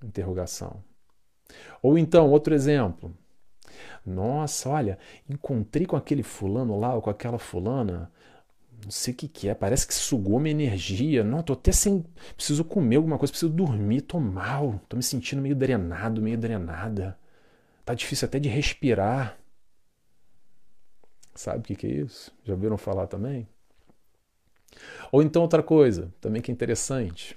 Interrogação. 0.00 0.84
Ou 1.82 1.98
então, 1.98 2.30
outro 2.30 2.54
exemplo. 2.54 3.12
Nossa, 4.04 4.68
olha, 4.68 4.98
encontrei 5.28 5.86
com 5.86 5.96
aquele 5.96 6.22
fulano 6.22 6.78
lá 6.78 6.94
ou 6.94 7.02
com 7.02 7.10
aquela 7.10 7.38
fulana 7.38 8.10
não 8.84 8.90
sei 8.90 9.12
o 9.12 9.16
que, 9.16 9.28
que 9.28 9.48
é, 9.48 9.54
parece 9.54 9.86
que 9.86 9.94
sugou 9.94 10.38
minha 10.38 10.52
energia. 10.52 11.24
Não, 11.24 11.42
tô 11.42 11.52
até 11.52 11.72
sem. 11.72 12.04
Preciso 12.36 12.64
comer 12.64 12.96
alguma 12.96 13.18
coisa, 13.18 13.32
preciso 13.32 13.52
dormir, 13.52 14.02
tô 14.02 14.20
mal, 14.20 14.80
tô 14.88 14.96
me 14.96 15.02
sentindo 15.02 15.42
meio 15.42 15.56
drenado, 15.56 16.22
meio 16.22 16.38
drenada. 16.38 17.18
Tá 17.84 17.94
difícil 17.94 18.26
até 18.26 18.38
de 18.38 18.48
respirar. 18.48 19.38
Sabe 21.34 21.60
o 21.60 21.62
que, 21.62 21.74
que 21.76 21.86
é 21.86 21.90
isso? 21.90 22.32
Já 22.44 22.54
ouviram 22.54 22.76
falar 22.76 23.06
também? 23.06 23.48
Ou 25.10 25.22
então 25.22 25.42
outra 25.42 25.62
coisa, 25.62 26.12
também 26.20 26.42
que 26.42 26.50
é 26.50 26.54
interessante. 26.54 27.36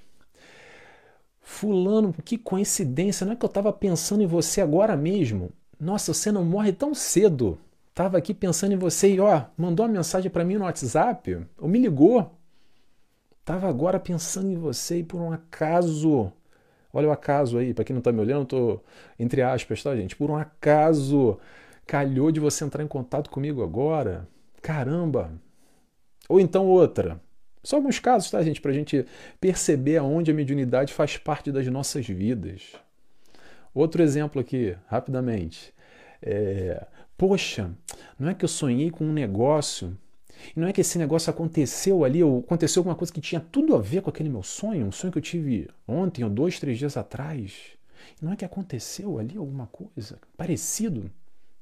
Fulano, 1.40 2.12
que 2.24 2.38
coincidência, 2.38 3.24
não 3.24 3.32
é 3.32 3.36
que 3.36 3.44
eu 3.44 3.48
estava 3.48 3.72
pensando 3.72 4.22
em 4.22 4.26
você 4.26 4.60
agora 4.60 4.96
mesmo? 4.96 5.52
Nossa, 5.82 6.14
você 6.14 6.30
não 6.30 6.44
morre 6.44 6.72
tão 6.72 6.94
cedo. 6.94 7.58
Tava 7.92 8.16
aqui 8.16 8.32
pensando 8.32 8.72
em 8.72 8.76
você 8.76 9.14
e 9.14 9.18
ó, 9.18 9.46
mandou 9.56 9.84
uma 9.84 9.92
mensagem 9.92 10.30
para 10.30 10.44
mim 10.44 10.54
no 10.54 10.62
WhatsApp, 10.62 11.44
ou 11.58 11.68
me 11.68 11.80
ligou. 11.80 12.38
Tava 13.44 13.68
agora 13.68 13.98
pensando 13.98 14.48
em 14.48 14.54
você 14.54 14.98
e 14.98 15.02
por 15.02 15.20
um 15.20 15.32
acaso, 15.32 16.32
olha 16.92 17.08
o 17.08 17.10
acaso 17.10 17.58
aí, 17.58 17.74
para 17.74 17.84
quem 17.84 17.94
não 17.94 18.00
tá 18.00 18.12
me 18.12 18.20
olhando, 18.20 18.46
tô 18.46 18.80
entre 19.18 19.42
aspas, 19.42 19.82
tá, 19.82 19.96
gente? 19.96 20.14
Por 20.14 20.30
um 20.30 20.36
acaso 20.36 21.40
calhou 21.84 22.30
de 22.30 22.38
você 22.38 22.64
entrar 22.64 22.84
em 22.84 22.88
contato 22.88 23.28
comigo 23.28 23.60
agora. 23.60 24.28
Caramba. 24.62 25.32
Ou 26.28 26.38
então 26.38 26.68
outra. 26.68 27.20
Só 27.60 27.74
alguns 27.74 27.98
casos, 27.98 28.30
tá, 28.30 28.40
gente, 28.40 28.60
pra 28.60 28.70
gente 28.70 29.04
perceber 29.40 29.96
aonde 29.96 30.30
a 30.30 30.34
mediunidade 30.34 30.94
faz 30.94 31.16
parte 31.16 31.50
das 31.50 31.66
nossas 31.66 32.06
vidas. 32.06 32.72
Outro 33.74 34.02
exemplo 34.02 34.40
aqui, 34.40 34.76
rapidamente. 34.86 35.72
É, 36.20 36.86
poxa, 37.16 37.70
não 38.18 38.28
é 38.28 38.34
que 38.34 38.44
eu 38.44 38.48
sonhei 38.48 38.90
com 38.90 39.04
um 39.04 39.12
negócio 39.12 39.96
e 40.56 40.60
não 40.60 40.68
é 40.68 40.72
que 40.72 40.80
esse 40.80 40.98
negócio 40.98 41.30
aconteceu 41.30 42.04
ali, 42.04 42.22
ou 42.22 42.40
aconteceu 42.40 42.80
alguma 42.80 42.96
coisa 42.96 43.12
que 43.12 43.20
tinha 43.20 43.40
tudo 43.40 43.74
a 43.74 43.80
ver 43.80 44.02
com 44.02 44.10
aquele 44.10 44.28
meu 44.28 44.42
sonho, 44.42 44.86
um 44.86 44.92
sonho 44.92 45.12
que 45.12 45.18
eu 45.18 45.22
tive 45.22 45.68
ontem 45.86 46.24
ou 46.24 46.30
dois, 46.30 46.58
três 46.58 46.78
dias 46.78 46.96
atrás. 46.96 47.76
Não 48.20 48.32
é 48.32 48.36
que 48.36 48.44
aconteceu 48.44 49.18
ali 49.18 49.36
alguma 49.36 49.66
coisa 49.66 50.18
parecido, 50.36 51.10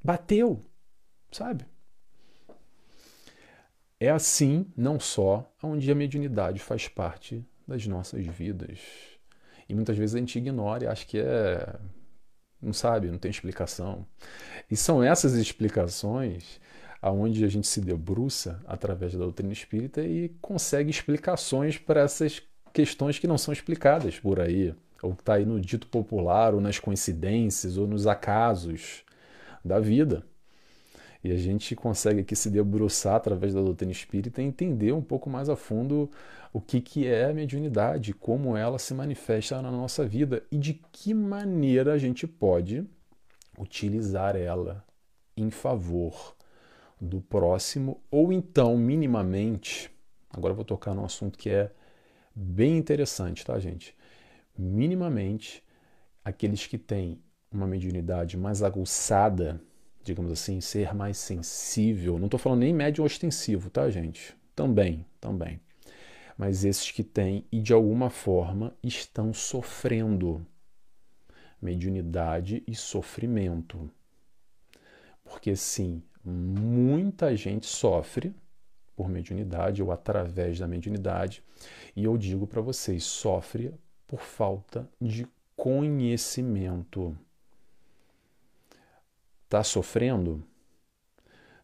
bateu, 0.03 0.61
sabe? 1.31 1.65
É 3.99 4.11
assim, 4.11 4.67
não 4.77 4.99
só, 4.99 5.51
onde 5.63 5.91
a 5.91 5.95
mediunidade 5.95 6.59
faz 6.59 6.89
parte 6.89 7.45
das 7.69 7.87
nossas 7.87 8.25
vidas. 8.27 8.79
E 9.69 9.75
muitas 9.75 9.97
vezes 9.97 10.17
a 10.17 10.19
gente 10.19 10.39
ignora 10.39 10.85
e 10.85 10.87
acha 10.87 11.05
que 11.05 11.19
é 11.19 11.79
não 12.63 12.73
sabe, 12.73 13.11
não 13.11 13.19
tem 13.19 13.31
explicação. 13.31 14.07
E 14.71 14.77
são 14.77 15.03
essas 15.03 15.35
explicações 15.35 16.61
aonde 17.03 17.45
a 17.45 17.49
gente 17.49 17.67
se 17.67 17.81
debruça 17.81 18.61
através 18.67 19.13
da 19.13 19.21
doutrina 19.21 19.53
espírita 19.53 20.03
e 20.03 20.29
consegue 20.41 20.91
explicações 20.91 21.79
para 21.79 22.03
essas 22.03 22.43
questões 22.73 23.19
que 23.19 23.27
não 23.27 23.39
são 23.39 23.53
explicadas 23.53 24.19
por 24.19 24.39
aí, 24.39 24.75
ou 25.03 25.15
que 25.15 25.23
está 25.23 25.35
aí 25.35 25.47
no 25.47 25.61
dito 25.61 25.87
popular, 25.87 26.55
ou 26.55 26.61
nas 26.61 26.79
coincidências, 26.79 27.79
ou 27.79 27.87
nos 27.87 28.07
acasos 28.07 29.03
da 29.65 29.81
vida. 29.81 30.23
E 31.23 31.33
a 31.33 31.37
gente 31.37 31.77
consegue 31.77 32.21
aqui 32.21 32.35
se 32.35 32.49
debruçar 32.49 33.15
através 33.15 33.53
da 33.53 33.61
doutrina 33.61 33.93
espírita 33.93 34.41
e 34.41 34.47
entender 34.47 34.93
um 34.93 35.03
pouco 35.03 35.29
mais 35.29 35.49
a 35.49 35.57
fundo 35.57 36.11
o 36.53 36.61
que, 36.61 36.81
que 36.81 37.07
é 37.07 37.27
a 37.27 37.35
mediunidade, 37.35 38.13
como 38.13 38.57
ela 38.57 38.79
se 38.79 38.93
manifesta 38.93 39.61
na 39.63 39.71
nossa 39.71 40.05
vida 40.07 40.43
e 40.51 40.59
de 40.59 40.75
que 40.93 41.15
maneira 41.15 41.93
a 41.93 41.99
gente 41.99 42.27
pode 42.27 42.85
utilizar 43.59 44.37
ela 44.37 44.85
em 45.37 45.51
favor 45.51 46.35
do 47.01 47.21
próximo, 47.21 48.03
ou 48.11 48.33
então, 48.33 48.77
minimamente, 48.77 49.91
agora 50.29 50.53
eu 50.53 50.57
vou 50.57 50.65
tocar 50.65 50.95
num 50.95 51.05
assunto 51.05 51.39
que 51.39 51.49
é 51.49 51.71
bem 52.35 52.77
interessante, 52.77 53.45
tá, 53.45 53.59
gente? 53.59 53.97
Minimamente, 54.59 55.63
aqueles 56.25 56.67
que 56.67 56.77
têm 56.77 57.23
uma 57.51 57.67
mediunidade 57.67 58.37
mais 58.37 58.63
aguçada 58.63 59.61
digamos 60.03 60.33
assim, 60.33 60.61
ser 60.61 60.95
mais 60.95 61.19
sensível. 61.19 62.19
Não 62.19 62.27
estou 62.27 62.41
falando 62.41 62.61
nem 62.61 62.73
médium 62.73 63.05
ostensivo, 63.05 63.71
tá, 63.71 63.89
gente? 63.91 64.35
Também, 64.55 65.05
também. 65.21 65.61
Mas 66.41 66.65
esses 66.65 66.91
que 66.91 67.05
têm 67.05 67.45
e 67.53 67.61
de 67.61 67.75
alguma 67.75 68.09
forma 68.09 68.75
estão 68.83 69.31
sofrendo 69.31 70.41
mediunidade 71.61 72.65
e 72.67 72.75
sofrimento. 72.75 73.91
Porque 75.23 75.55
sim, 75.55 76.03
muita 76.25 77.37
gente 77.37 77.67
sofre 77.67 78.35
por 78.97 79.07
mediunidade 79.07 79.83
ou 79.83 79.93
através 79.93 80.59
da 80.59 80.67
mediunidade, 80.67 81.45
e 81.95 82.05
eu 82.05 82.17
digo 82.17 82.47
para 82.47 82.63
vocês, 82.63 83.05
sofre 83.05 83.75
por 84.07 84.23
falta 84.23 84.89
de 84.99 85.29
conhecimento. 85.55 87.15
Está 89.45 89.63
sofrendo? 89.63 90.43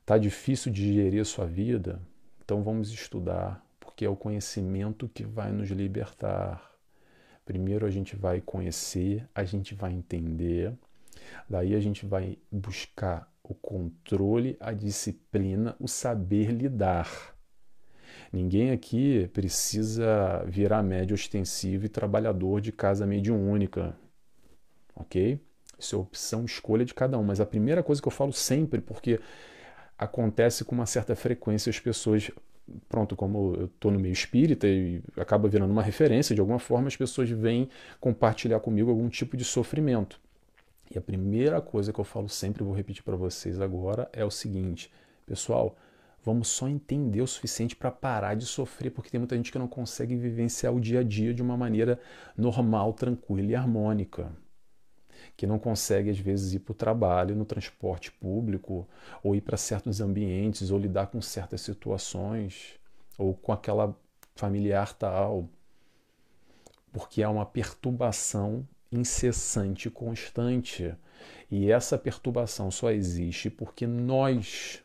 Está 0.03 0.19
difícil 0.19 0.71
de 0.71 0.85
digerir 0.85 1.23
a 1.23 1.25
sua 1.25 1.47
vida? 1.47 1.99
Então 2.45 2.63
vamos 2.63 2.91
estudar, 2.91 3.66
porque 3.97 4.05
é 4.05 4.11
o 4.11 4.15
conhecimento 4.15 5.09
que 5.09 5.25
vai 5.25 5.51
nos 5.51 5.71
libertar. 5.71 6.71
Primeiro 7.47 7.87
a 7.87 7.91
gente 7.91 8.15
vai 8.15 8.43
conhecer, 8.43 9.27
a 9.35 9.43
gente 9.43 9.75
vai 9.75 9.91
entender, 9.91 10.75
daí 11.49 11.75
a 11.75 11.81
gente 11.81 12.05
vai 12.05 12.37
buscar 12.53 13.27
o 13.43 13.55
controle, 13.55 14.55
a 14.61 14.71
disciplina, 14.75 15.75
o 15.81 15.89
saber 15.89 16.51
lidar. 16.51 17.35
Ninguém 18.31 18.71
aqui 18.71 19.31
precisa 19.33 20.45
virar 20.47 20.83
médio 20.83 21.15
ostensivo 21.15 21.87
e 21.87 21.89
trabalhador 21.89 22.61
de 22.61 22.73
casa 22.73 23.07
mediúnica, 23.07 23.97
ok? 24.95 25.41
Isso 25.79 25.97
é 25.97 25.99
opção, 25.99 26.45
escolha 26.45 26.85
de 26.85 26.93
cada 26.93 27.19
um. 27.19 27.25
Mas 27.25 27.41
a 27.41 27.47
primeira 27.47 27.83
coisa 27.83 28.03
que 28.03 28.09
eu 28.09 28.13
falo 28.13 28.33
sempre, 28.35 28.83
porque 28.83 29.19
acontece 29.97 30.67
com 30.67 30.75
uma 30.75 30.85
certa 30.85 31.17
frequência 31.17 31.71
as 31.71 31.81
pessoas 31.81 32.31
pronto, 32.89 33.15
como 33.15 33.55
eu 33.55 33.65
estou 33.67 33.91
no 33.91 33.99
meio 33.99 34.13
espírita 34.13 34.67
e 34.67 35.03
acaba 35.17 35.49
virando 35.49 35.71
uma 35.71 35.83
referência, 35.83 36.35
de 36.35 36.41
alguma 36.41 36.59
forma 36.59 36.89
as 36.89 36.97
pessoas 36.97 37.29
vêm 37.31 37.69
compartilhar 38.01 38.61
comigo 38.61 38.91
algum 38.91 39.09
tipo 39.09 39.37
de 39.37 39.45
sofrimento. 39.45 40.21
E 40.91 40.99
a 40.99 41.01
primeira 41.01 41.61
coisa 41.61 41.93
que 41.93 41.99
eu 41.99 42.05
falo 42.05 42.29
sempre, 42.29 42.63
vou 42.63 42.75
repetir 42.75 43.03
para 43.03 43.17
vocês 43.17 43.61
agora, 43.61 44.09
é 44.13 44.25
o 44.25 44.31
seguinte: 44.31 44.91
pessoal, 45.27 45.77
vamos 46.25 46.49
só 46.49 46.69
entender 46.69 47.21
o 47.21 47.27
suficiente 47.27 47.75
para 47.75 47.91
parar 47.91 48.35
de 48.35 48.47
sofrer, 48.47 48.91
porque 48.91 49.11
tem 49.11 49.19
muita 49.19 49.37
gente 49.37 49.51
que 49.51 49.59
não 49.59 49.69
consegue 49.69 50.17
vivenciar 50.17 50.75
o 50.75 50.81
dia 50.81 51.01
a 51.01 51.03
dia 51.03 51.35
de 51.35 51.43
uma 51.43 51.57
maneira 51.57 51.99
normal, 52.37 52.93
tranquila 52.93 53.51
e 53.51 53.55
harmônica 53.55 54.31
que 55.37 55.47
não 55.47 55.59
consegue 55.59 56.11
às 56.11 56.19
vezes 56.19 56.53
ir 56.53 56.61
para 56.61 56.73
o 56.73 56.75
trabalho 56.75 57.35
no 57.35 57.45
transporte 57.45 58.13
público, 58.13 58.87
ou 59.23 59.35
ir 59.35 59.41
para 59.41 59.57
certos 59.57 60.01
ambientes, 60.01 60.71
ou 60.71 60.79
lidar 60.79 61.07
com 61.07 61.21
certas 61.23 61.61
situações, 61.61 62.79
ou 63.19 63.35
com 63.35 63.53
aquela 63.53 63.97
familiar 64.35 64.93
tal, 64.93 65.49
porque 66.93 67.23
há 67.23 67.31
uma 67.31 67.47
perturbação 67.47 68.67
incessante 68.91 69.91
constante. 69.91 70.95
E 71.51 71.71
essa 71.71 71.99
perturbação 71.99 72.71
só 72.71 72.91
existe 72.91 73.51
porque 73.51 73.87
nós, 73.87 74.83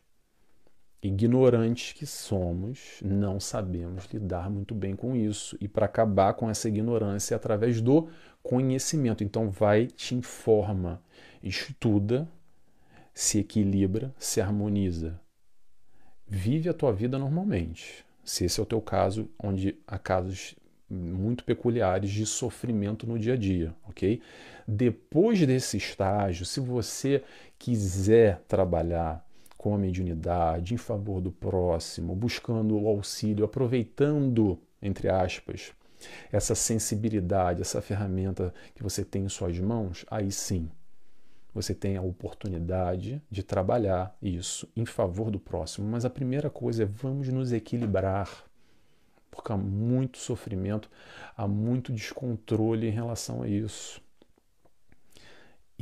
ignorantes 1.02 1.94
que 1.94 2.06
somos, 2.06 3.00
não 3.04 3.40
sabemos 3.40 4.06
lidar 4.06 4.50
muito 4.50 4.76
bem 4.76 4.96
com 4.96 5.16
isso. 5.16 5.58
E 5.60 5.68
para 5.68 5.86
acabar 5.86 6.34
com 6.34 6.50
essa 6.50 6.68
ignorância 6.68 7.34
é 7.34 7.38
através 7.38 7.82
do 7.82 8.08
conhecimento. 8.44 9.24
Então 9.24 9.50
vai, 9.50 9.88
te 9.88 10.14
informa, 10.14 11.02
estuda, 11.42 12.28
se 13.14 13.40
equilibra, 13.40 14.14
se 14.18 14.40
harmoniza. 14.40 15.20
Vive 16.28 16.70
a 16.70 16.74
tua 16.74 16.94
vida 16.94 17.18
normalmente. 17.18 18.06
Se 18.24 18.46
esse 18.46 18.60
é 18.60 18.64
o 18.64 18.66
teu 18.66 18.80
caso, 18.80 19.30
onde 19.42 19.78
há 19.88 19.98
casos 19.98 20.56
muito 20.88 21.44
peculiares 21.44 22.12
de 22.12 22.26
sofrimento 22.26 23.08
no 23.08 23.18
dia 23.18 23.34
a 23.34 23.38
dia, 23.38 23.74
ok? 23.88 24.22
Depois 24.68 25.46
desse 25.46 25.78
estágio, 25.78 26.46
se 26.46 26.60
você 26.60 27.24
quiser 27.58 28.42
trabalhar 28.48 29.26
com 29.62 29.76
a 29.76 29.78
mediunidade 29.78 30.74
em 30.74 30.78
favor 30.78 31.22
do 31.22 31.32
próximo, 31.32 32.16
buscando 32.16 32.76
o 32.76 32.88
auxílio, 32.88 33.46
aproveitando, 33.46 34.58
entre 34.82 35.08
aspas, 35.08 35.72
essa 36.32 36.56
sensibilidade, 36.56 37.62
essa 37.62 37.80
ferramenta 37.80 38.52
que 38.74 38.82
você 38.82 39.06
tem 39.06 39.26
em 39.26 39.30
suas 39.30 39.60
mãos, 39.60 40.04
aí 40.10 40.32
sim 40.32 40.68
você 41.54 41.76
tem 41.76 41.96
a 41.96 42.02
oportunidade 42.02 43.22
de 43.30 43.44
trabalhar 43.44 44.18
isso 44.20 44.68
em 44.76 44.84
favor 44.84 45.30
do 45.30 45.40
próximo. 45.40 45.88
Mas 45.88 46.06
a 46.06 46.10
primeira 46.10 46.50
coisa 46.50 46.82
é 46.82 46.86
vamos 46.88 47.28
nos 47.28 47.54
equilibrar 47.54 48.46
porque 49.30 49.54
há 49.54 49.58
muito 49.58 50.18
sofrimento, 50.18 50.90
há 51.38 51.48
muito 51.48 51.94
descontrole 51.94 52.88
em 52.88 52.92
relação 52.92 53.44
a 53.44 53.48
isso. 53.48 54.02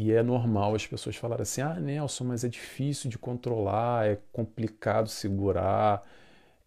E 0.02 0.14
é 0.14 0.24
normal 0.24 0.76
as 0.76 0.88
pessoas 0.88 1.18
falarem 1.18 1.44
assim: 1.44 1.60
ah, 1.60 1.78
Nelson, 1.78 2.24
mas 2.24 2.46
é 2.46 2.48
difícil 2.48 3.10
de 3.10 3.20
controlar, 3.20 4.08
é 4.08 4.18
complicado 4.32 5.10
segurar. 5.10 6.08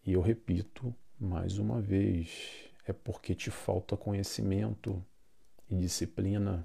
E 0.05 0.13
eu 0.13 0.21
repito 0.21 0.93
mais 1.19 1.57
uma 1.57 1.81
vez: 1.81 2.69
é 2.87 2.93
porque 2.93 3.33
te 3.33 3.49
falta 3.49 3.97
conhecimento 3.97 5.03
e 5.67 5.75
disciplina, 5.75 6.63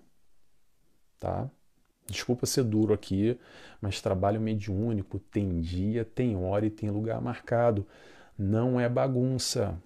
tá? 1.18 1.50
Desculpa 2.06 2.44
ser 2.44 2.64
duro 2.64 2.92
aqui, 2.92 3.40
mas 3.80 4.02
trabalho 4.02 4.38
mediúnico 4.38 5.18
tem 5.18 5.62
dia, 5.62 6.04
tem 6.04 6.36
hora 6.36 6.66
e 6.66 6.70
tem 6.70 6.90
lugar 6.90 7.18
marcado. 7.22 7.86
Não 8.38 8.78
é 8.78 8.90
bagunça 8.90 9.82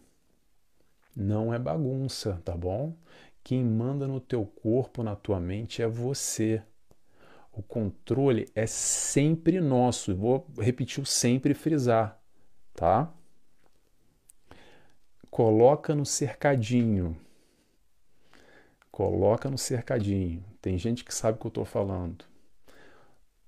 não 1.14 1.52
é 1.52 1.58
bagunça, 1.58 2.40
tá 2.44 2.56
bom? 2.56 2.94
Quem 3.44 3.64
manda 3.64 4.06
no 4.06 4.20
teu 4.20 4.46
corpo, 4.46 5.02
na 5.02 5.14
tua 5.14 5.38
mente 5.38 5.82
é 5.82 5.86
você. 5.86 6.62
O 7.52 7.62
controle 7.62 8.49
é 8.54 8.66
sempre 8.66 9.61
nosso. 9.61 10.16
Vou 10.16 10.47
repetir 10.59 11.02
o 11.02 11.06
sempre 11.06 11.52
frisar, 11.52 12.18
tá? 12.75 13.12
Coloca 15.30 15.94
no 15.94 16.06
cercadinho. 16.06 17.16
Coloca 18.90 19.50
no 19.50 19.59
cercadinho. 19.59 20.42
Tem 20.61 20.78
gente 20.78 21.04
que 21.04 21.14
sabe 21.14 21.37
o 21.37 21.40
que 21.40 21.47
eu 21.47 21.50
estou 21.50 21.64
falando. 21.64 22.25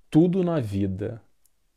Tudo 0.09 0.43
na 0.43 0.59
vida 0.59 1.21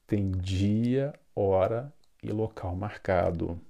tem 0.07 0.31
dia, 0.31 1.13
hora 1.35 1.93
e 2.23 2.31
local 2.31 2.75
marcado. 2.77 3.61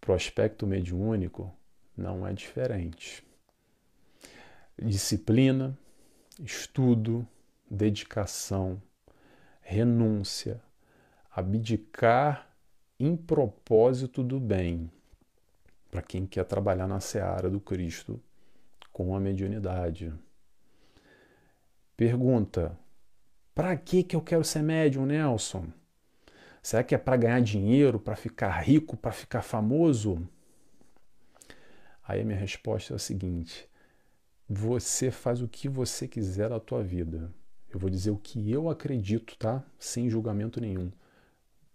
Prospecto 0.00 0.66
mediúnico 0.66 1.52
não 1.96 2.26
é 2.26 2.32
diferente. 2.32 3.24
Disciplina, 4.80 5.76
estudo, 6.38 7.26
dedicação, 7.70 8.80
renúncia, 9.60 10.62
abdicar 11.30 12.48
em 12.98 13.16
propósito 13.16 14.22
do 14.22 14.40
bem, 14.40 14.90
para 15.90 16.02
quem 16.02 16.26
quer 16.26 16.44
trabalhar 16.44 16.86
na 16.86 17.00
seara 17.00 17.48
do 17.50 17.60
Cristo 17.60 18.20
com 18.92 19.14
a 19.14 19.20
mediunidade. 19.20 20.12
Pergunta: 21.96 22.78
para 23.54 23.76
que, 23.76 24.02
que 24.02 24.14
eu 24.14 24.20
quero 24.20 24.44
ser 24.44 24.62
médium, 24.62 25.06
Nelson? 25.06 25.66
Será 26.62 26.82
que 26.82 26.94
é 26.94 26.98
para 26.98 27.16
ganhar 27.16 27.40
dinheiro, 27.40 27.98
para 27.98 28.16
ficar 28.16 28.50
rico, 28.60 28.96
para 28.96 29.12
ficar 29.12 29.42
famoso? 29.42 30.28
Aí 32.02 32.20
a 32.20 32.24
minha 32.24 32.38
resposta 32.38 32.94
é 32.94 32.96
a 32.96 32.98
seguinte: 32.98 33.68
você 34.48 35.10
faz 35.10 35.42
o 35.42 35.48
que 35.48 35.68
você 35.68 36.08
quiser 36.08 36.48
da 36.48 36.58
tua 36.58 36.82
vida. 36.82 37.30
Eu 37.68 37.78
vou 37.78 37.90
dizer 37.90 38.10
o 38.10 38.16
que 38.16 38.50
eu 38.50 38.70
acredito, 38.70 39.36
tá? 39.36 39.62
Sem 39.78 40.08
julgamento 40.08 40.60
nenhum. 40.60 40.90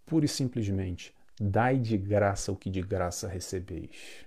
Pura 0.04 0.24
e 0.24 0.28
simplesmente, 0.28 1.14
dai 1.40 1.78
de 1.78 1.96
graça 1.96 2.50
o 2.50 2.56
que 2.56 2.68
de 2.68 2.82
graça 2.82 3.28
recebeis. 3.28 4.26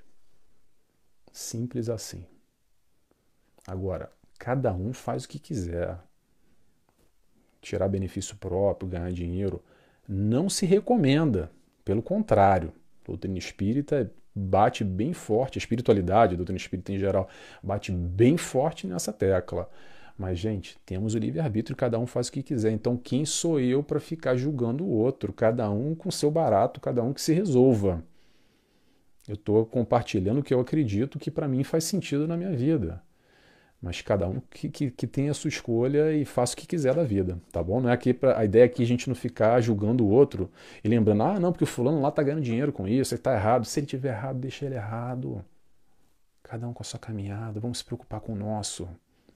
Simples 1.32 1.90
assim. 1.90 2.26
Agora, 3.68 4.10
cada 4.40 4.74
um 4.74 4.94
faz 4.94 5.26
o 5.26 5.30
que 5.30 5.40
quiser. 5.40 6.00
Tirar 7.62 7.90
benefício 7.90 8.38
próprio, 8.38 8.90
ganhar 8.90 9.12
dinheiro 9.12 9.62
não 10.08 10.50
se 10.50 10.66
recomenda. 10.66 11.52
Pelo 11.84 12.02
contrário, 12.02 12.72
doutrina 13.04 13.38
espírita 13.38 14.10
bate 14.38 14.84
bem 14.84 15.14
forte, 15.14 15.58
a 15.58 15.60
espiritualidade, 15.60 16.34
a 16.34 16.38
doutrina 16.38 16.58
espírita 16.58 16.92
em 16.92 17.00
geral, 17.00 17.28
bate 17.62 17.92
bem 17.92 18.38
forte 18.38 18.86
nessa 18.86 19.12
tecla. 19.12 19.70
Mas, 20.18 20.40
gente, 20.40 20.78
temos 20.86 21.14
o 21.14 21.20
livre-arbítrio 21.20 21.76
cada 21.76 22.00
um 22.00 22.08
faz 22.08 22.28
o 22.28 22.32
que 22.32 22.42
quiser. 22.42 22.72
Então, 22.72 22.98
quem 22.98 23.24
sou 23.24 23.60
eu 23.60 23.84
para 23.84 24.00
ficar 24.00 24.36
julgando 24.36 24.84
o 24.84 24.90
outro? 24.90 25.32
Cada 25.32 25.70
um 25.70 25.94
com 25.94 26.10
seu 26.10 26.32
barato, 26.32 26.82
cada 26.82 27.04
um 27.04 27.14
que 27.14 27.22
se 27.22 27.34
resolva. 27.34 28.04
Eu 29.28 29.36
estou 29.36 29.66
compartilhando 29.66 30.40
o 30.40 30.44
que 30.44 30.54
eu 30.54 30.60
acredito 30.60 31.20
que 31.20 31.30
para 31.30 31.48
mim 31.48 31.64
faz 31.64 31.84
sentido 31.84 32.28
na 32.28 32.38
minha 32.38 32.56
vida. 32.56 33.04
Mas 33.82 34.02
cada 34.02 34.28
um 34.28 34.40
que, 34.50 34.70
que, 34.70 34.90
que 34.90 35.06
tenha 35.06 35.32
a 35.32 35.34
sua 35.36 35.50
escolha 35.50 36.12
e 36.12 36.26
faça 36.26 36.54
o 36.54 36.58
que 36.58 36.66
quiser 36.66 36.96
da 36.96 37.04
vida, 37.04 37.40
tá 37.52 37.62
bom? 37.62 37.80
Não 37.80 37.90
é 37.90 37.94
aqui 37.94 38.12
pra, 38.12 38.38
a 38.40 38.44
ideia 38.44 38.66
aqui 38.66 38.82
é 38.82 38.86
a 38.86 38.88
gente 38.88 39.08
não 39.08 39.16
ficar 39.16 39.62
julgando 39.62 40.04
o 40.04 40.10
outro 40.10 40.52
e 40.84 40.88
lembrando, 40.88 41.22
ah, 41.24 41.40
não, 41.40 41.52
porque 41.52 41.64
o 41.64 41.68
fulano 41.68 42.02
lá 42.02 42.10
tá 42.10 42.24
ganhando 42.24 42.42
dinheiro 42.42 42.74
com 42.74 42.88
isso, 42.88 43.14
ele 43.14 43.22
tá 43.22 43.34
errado. 43.34 43.66
Se 43.66 43.80
ele 43.80 43.88
tiver 43.88 44.10
errado, 44.10 44.40
deixa 44.40 44.66
ele 44.66 44.76
errado. 44.76 45.46
Cada 46.42 46.68
um 46.68 46.74
com 46.74 46.82
a 46.82 46.86
sua 46.86 47.00
caminhada, 47.00 47.60
vamos 47.60 47.78
se 47.78 47.86
preocupar 47.86 48.20
com 48.20 48.34
o 48.34 48.36
nosso. 48.36 48.90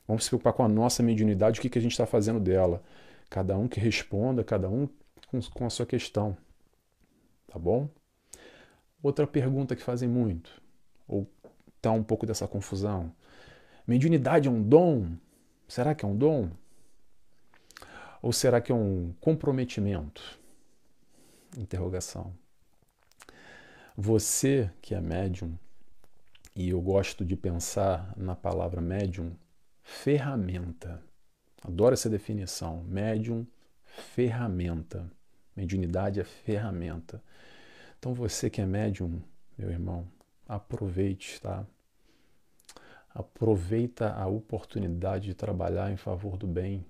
Vamos 0.07 0.23
se 0.23 0.29
preocupar 0.29 0.53
com 0.53 0.63
a 0.63 0.67
nossa 0.67 1.03
mediunidade, 1.03 1.59
o 1.59 1.61
que, 1.61 1.69
que 1.69 1.77
a 1.77 1.81
gente 1.81 1.91
está 1.91 2.07
fazendo 2.07 2.39
dela. 2.39 2.81
Cada 3.29 3.57
um 3.57 3.67
que 3.67 3.79
responda, 3.79 4.43
cada 4.43 4.67
um 4.67 4.87
com, 5.27 5.39
com 5.53 5.65
a 5.65 5.69
sua 5.69 5.85
questão. 5.85 6.35
Tá 7.47 7.59
bom? 7.59 7.87
Outra 9.03 9.27
pergunta 9.27 9.75
que 9.75 9.83
fazem 9.83 10.09
muito, 10.09 10.61
ou 11.07 11.27
tá 11.81 11.91
um 11.91 12.03
pouco 12.03 12.25
dessa 12.25 12.47
confusão. 12.47 13.11
Mediunidade 13.85 14.47
é 14.47 14.51
um 14.51 14.61
dom? 14.61 15.15
Será 15.67 15.95
que 15.95 16.05
é 16.05 16.07
um 16.07 16.15
dom? 16.15 16.51
Ou 18.21 18.31
será 18.31 18.61
que 18.61 18.71
é 18.71 18.75
um 18.75 19.13
comprometimento? 19.19 20.39
Interrogação. 21.57 22.33
Você 23.97 24.71
que 24.81 24.95
é 24.95 25.01
médium, 25.01 25.57
e 26.55 26.69
eu 26.69 26.81
gosto 26.81 27.25
de 27.25 27.35
pensar 27.35 28.13
na 28.17 28.35
palavra 28.35 28.81
médium, 28.81 29.35
ferramenta. 29.81 31.01
Adoro 31.63 31.93
essa 31.93 32.09
definição. 32.09 32.83
Médium, 32.83 33.45
ferramenta. 33.83 35.09
Mediunidade 35.55 36.19
é 36.19 36.23
ferramenta. 36.23 37.23
Então 37.97 38.13
você 38.13 38.49
que 38.49 38.61
é 38.61 38.65
médium, 38.65 39.21
meu 39.57 39.69
irmão, 39.69 40.07
aproveite, 40.47 41.39
tá? 41.41 41.65
Aproveita 43.13 44.13
a 44.13 44.25
oportunidade 44.27 45.25
de 45.25 45.33
trabalhar 45.33 45.91
em 45.91 45.97
favor 45.97 46.37
do 46.37 46.47
bem, 46.47 46.85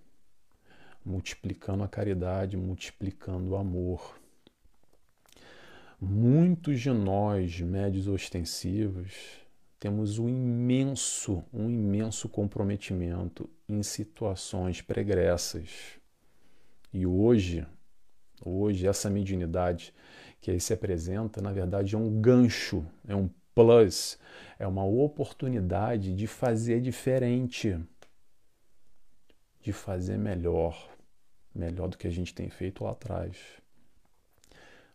multiplicando 1.03 1.83
a 1.83 1.87
caridade, 1.87 2.55
multiplicando 2.55 3.51
o 3.51 3.55
amor. 3.55 4.19
Muitos 5.99 6.79
de 6.79 6.91
nós, 6.91 7.59
médios 7.59 8.07
ostensivos, 8.07 9.41
temos 9.79 10.19
um 10.19 10.29
imenso, 10.29 11.43
um 11.51 11.69
imenso 11.69 12.29
comprometimento 12.29 13.49
em 13.67 13.81
situações 13.81 14.79
pregressas. 14.79 15.99
E 16.93 17.05
hoje, 17.05 17.65
hoje 18.45 18.85
essa 18.85 19.09
mediunidade 19.09 19.93
que 20.39 20.51
aí 20.51 20.59
se 20.59 20.73
apresenta, 20.73 21.41
na 21.41 21.51
verdade, 21.51 21.95
é 21.95 21.97
um 21.97 22.21
gancho, 22.21 22.85
é 23.07 23.15
um 23.15 23.27
plus, 23.53 24.17
é 24.57 24.67
uma 24.67 24.85
oportunidade 24.85 26.13
de 26.13 26.27
fazer 26.27 26.81
diferente, 26.81 27.79
de 29.61 29.73
fazer 29.73 30.17
melhor, 30.17 30.89
melhor 31.53 31.87
do 31.87 31.97
que 31.97 32.07
a 32.07 32.11
gente 32.11 32.33
tem 32.33 32.49
feito 32.49 32.83
lá 32.83 32.91
atrás. 32.91 33.37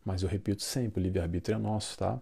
Mas 0.04 0.22
eu 0.22 0.28
repito 0.28 0.62
sempre, 0.62 1.00
o 1.00 1.02
livre-arbítrio 1.02 1.56
é 1.56 1.58
nosso, 1.58 1.98
tá? 1.98 2.20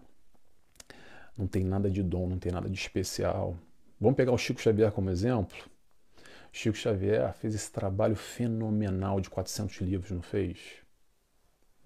Não 1.37 1.47
tem 1.47 1.63
nada 1.63 1.89
de 1.89 2.01
dom, 2.01 2.27
não 2.27 2.39
tem 2.39 2.51
nada 2.51 2.69
de 2.69 2.79
especial. 2.79 3.57
Vamos 3.99 4.15
pegar 4.15 4.31
o 4.31 4.37
Chico 4.37 4.61
Xavier 4.61 4.91
como 4.91 5.09
exemplo? 5.09 5.57
Chico 6.51 6.77
Xavier 6.77 7.33
fez 7.33 7.53
esse 7.53 7.71
trabalho 7.71 8.15
fenomenal 8.15 9.19
de 9.19 9.29
400 9.29 9.81
livros, 9.81 10.11
não 10.11 10.21
fez? 10.21 10.57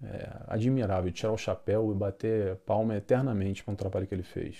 É 0.02 0.28
admirável, 0.46 1.12
tirar 1.12 1.32
o 1.32 1.36
chapéu 1.36 1.92
e 1.92 1.94
bater 1.94 2.56
palma 2.56 2.96
eternamente 2.96 3.62
para 3.62 3.72
um 3.72 3.76
trabalho 3.76 4.06
que 4.06 4.14
ele 4.14 4.22
fez. 4.22 4.56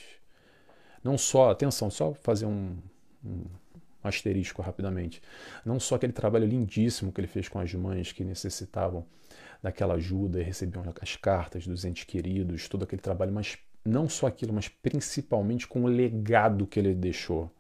Não 1.02 1.16
só, 1.16 1.50
atenção, 1.50 1.90
só 1.90 2.12
fazer 2.12 2.44
um, 2.44 2.76
um 3.24 3.44
asterisco 4.02 4.60
rapidamente. 4.60 5.22
Não 5.64 5.80
só 5.80 5.94
aquele 5.94 6.12
trabalho 6.12 6.46
lindíssimo 6.46 7.10
que 7.10 7.20
ele 7.20 7.28
fez 7.28 7.48
com 7.48 7.58
as 7.58 7.72
mães 7.72 8.12
que 8.12 8.22
necessitavam 8.22 9.06
daquela 9.62 9.94
ajuda 9.94 10.40
e 10.40 10.42
recebiam 10.42 10.82
as 11.00 11.16
cartas 11.16 11.66
dos 11.66 11.84
entes 11.84 12.04
queridos, 12.04 12.68
todo 12.68 12.82
aquele 12.82 13.02
trabalho, 13.02 13.32
mas 13.32 13.58
não 13.84 14.08
só 14.08 14.26
aquilo, 14.26 14.52
mas 14.52 14.68
principalmente 14.68 15.66
com 15.66 15.84
o 15.84 15.86
legado 15.86 16.66
que 16.66 16.78
ele 16.78 16.94
deixou. 16.94 17.50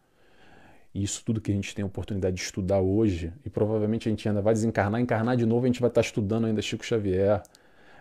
Isso 0.94 1.22
tudo 1.24 1.40
que 1.40 1.52
a 1.52 1.54
gente 1.54 1.74
tem 1.74 1.82
a 1.82 1.86
oportunidade 1.86 2.36
de 2.36 2.42
estudar 2.42 2.80
hoje, 2.80 3.32
e 3.44 3.50
provavelmente 3.50 4.08
a 4.08 4.10
gente 4.10 4.28
ainda 4.28 4.42
vai 4.42 4.52
desencarnar, 4.52 5.00
encarnar 5.00 5.36
de 5.36 5.46
novo, 5.46 5.64
a 5.64 5.68
gente 5.68 5.80
vai 5.80 5.88
estar 5.88 6.00
estudando 6.00 6.46
ainda 6.46 6.60
Chico 6.60 6.84
Xavier, 6.84 7.42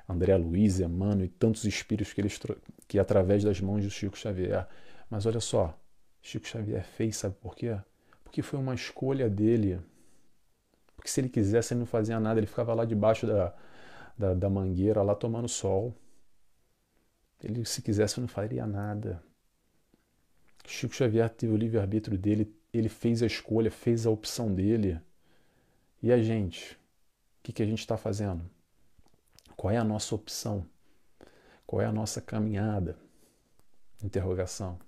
André 0.10 0.36
Luiz, 0.36 0.80
Emmanuel 0.80 1.26
e 1.26 1.30
tantos 1.30 1.66
espíritos 1.66 2.14
que, 2.14 2.20
eles, 2.20 2.40
que 2.88 2.98
através 2.98 3.44
das 3.44 3.62
mãos 3.62 3.84
do 3.84 3.92
Chico 3.92 4.18
Xavier. 4.18 4.68
Mas 5.08 5.28
olha 5.28 5.40
só, 5.40 5.80
Chico 6.20 6.48
Xavier 6.48 6.84
fez, 6.84 7.18
sabe 7.18 7.36
por 7.40 7.56
quê? 7.56 7.78
Porque 8.24 8.42
foi 8.42 8.60
uma 8.60 8.74
escolha 8.74 9.30
dele. 9.30 9.80
Porque 10.96 11.12
se 11.12 11.22
ele 11.22 11.30
quisesse, 11.30 11.74
ele 11.74 11.82
não 11.82 11.86
fazia 11.86 12.20
nada, 12.20 12.40
ele 12.40 12.48
ficava 12.48 12.74
lá 12.74 12.86
debaixo 12.86 13.28
da, 13.28 13.54
da, 14.18 14.34
da 14.34 14.50
mangueira, 14.50 15.04
lá 15.04 15.14
tomando 15.14 15.48
sol. 15.48 15.96
Ele, 17.44 17.64
se 17.64 17.82
quisesse, 17.84 18.20
não 18.20 18.28
faria 18.28 18.66
nada. 18.66 19.22
Chico 20.66 20.94
Xavier 20.94 21.30
teve 21.30 21.54
o 21.54 21.58
livre-arbítrio 21.58 22.18
dele, 22.18 22.52
ele 22.74 22.90
fez 22.90 23.22
a 23.22 23.28
escolha, 23.28 23.70
fez 23.70 24.08
a 24.08 24.10
opção 24.10 24.54
dele. 24.54 25.00
E 26.02 26.12
a 26.12 26.22
gente? 26.22 26.74
O 26.74 26.78
que, 27.44 27.54
que 27.54 27.62
a 27.62 27.66
gente 27.66 27.80
está 27.80 27.96
fazendo? 27.96 28.44
Qual 29.60 29.74
é 29.74 29.76
a 29.76 29.84
nossa 29.84 30.16
opção? 30.16 30.66
Qual 31.68 31.82
é 31.82 31.86
a 31.86 31.92
nossa 31.92 32.22
caminhada? 32.22 32.98
Interrogação. 34.02 34.80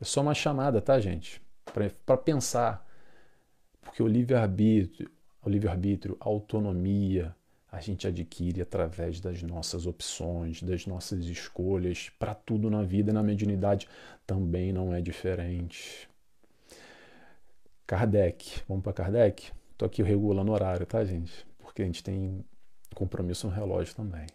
É 0.00 0.04
só 0.04 0.20
uma 0.20 0.32
chamada, 0.32 0.80
tá, 0.80 1.00
gente? 1.00 1.42
Para 2.06 2.16
pensar. 2.16 2.88
Porque 3.82 4.00
o 4.00 4.06
livre-arbítrio, 4.06 5.10
o 5.42 5.50
livre-arbítrio, 5.50 6.16
a 6.20 6.28
autonomia, 6.28 7.34
a 7.72 7.80
gente 7.80 8.06
adquire 8.06 8.62
através 8.62 9.18
das 9.20 9.42
nossas 9.42 9.86
opções, 9.86 10.62
das 10.62 10.86
nossas 10.86 11.24
escolhas, 11.24 12.10
para 12.16 12.32
tudo 12.32 12.70
na 12.70 12.84
vida, 12.84 13.12
na 13.12 13.24
mediunidade 13.24 13.88
também 14.24 14.72
não 14.72 14.94
é 14.94 15.02
diferente. 15.02 16.08
Kardec, 17.88 18.62
vamos 18.68 18.84
para 18.84 18.92
Kardec? 18.92 19.50
Estou 19.72 19.86
aqui 19.86 20.00
regulando 20.00 20.52
o 20.52 20.54
horário, 20.54 20.86
tá, 20.86 21.04
gente? 21.04 21.44
Porque 21.58 21.82
a 21.82 21.84
gente 21.84 22.04
tem 22.04 22.44
compromisso 22.94 23.46
no 23.46 23.52
relógio 23.52 23.94
também. 23.94 24.26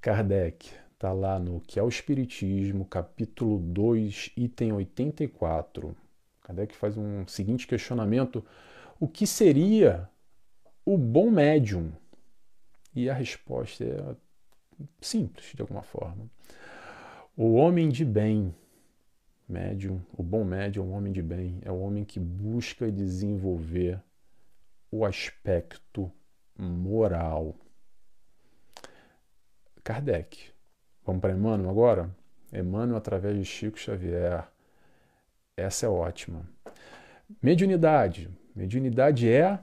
Kardec 0.00 0.70
está 0.92 1.12
lá 1.12 1.38
no 1.38 1.60
Que 1.60 1.78
é 1.78 1.82
o 1.82 1.88
Espiritismo, 1.88 2.84
capítulo 2.84 3.58
2, 3.58 4.32
item 4.36 4.72
84. 4.72 5.96
Kardec 6.42 6.74
faz 6.74 6.96
um 6.96 7.26
seguinte 7.26 7.66
questionamento: 7.66 8.44
o 9.00 9.08
que 9.08 9.26
seria 9.26 10.08
o 10.84 10.96
bom 10.96 11.30
médium? 11.30 11.92
E 12.94 13.10
a 13.10 13.14
resposta 13.14 13.84
é 13.84 14.16
simples, 15.00 15.52
de 15.54 15.60
alguma 15.60 15.82
forma. 15.82 16.30
O 17.36 17.54
homem 17.54 17.88
de 17.88 18.04
bem, 18.04 18.54
médium, 19.48 20.00
o 20.16 20.22
bom 20.22 20.44
médium, 20.44 20.84
o 20.84 20.92
homem 20.92 21.12
de 21.12 21.22
bem, 21.22 21.58
é 21.62 21.72
o 21.72 21.80
homem 21.80 22.04
que 22.04 22.20
busca 22.20 22.92
desenvolver 22.92 24.00
o 24.90 25.04
aspecto 25.04 26.12
moral. 26.58 27.54
Kardec. 29.82 30.52
Vamos 31.04 31.20
para 31.20 31.32
Emmanuel 31.32 31.70
agora? 31.70 32.10
Emmanuel 32.52 32.96
através 32.96 33.36
de 33.36 33.44
Chico 33.44 33.78
Xavier. 33.78 34.46
Essa 35.56 35.86
é 35.86 35.88
ótima. 35.88 36.48
Mediunidade. 37.42 38.30
Mediunidade 38.54 39.28
é 39.28 39.58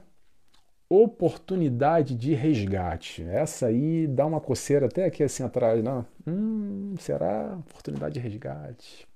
oportunidade 0.88 2.14
de 2.14 2.34
resgate. 2.34 3.22
Essa 3.22 3.66
aí 3.66 4.06
dá 4.06 4.26
uma 4.26 4.40
coceira 4.40 4.86
até 4.86 5.06
aqui 5.06 5.22
assim 5.22 5.42
atrás, 5.42 5.82
não? 5.82 6.06
Hum, 6.26 6.94
será 6.98 7.56
oportunidade 7.56 8.14
de 8.14 8.20
resgate? 8.20 9.08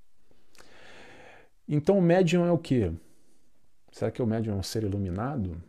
Então 1.69 1.99
o 1.99 2.03
médium 2.03 2.47
é 2.47 2.51
o 2.51 2.59
quê? 2.59 2.93
Será 3.93 4.11
que 4.11 4.23
o 4.23 4.27
médium 4.27 4.55
é 4.55 4.57
um 4.57 4.63
ser 4.63 4.85
iluminado? 4.85 5.63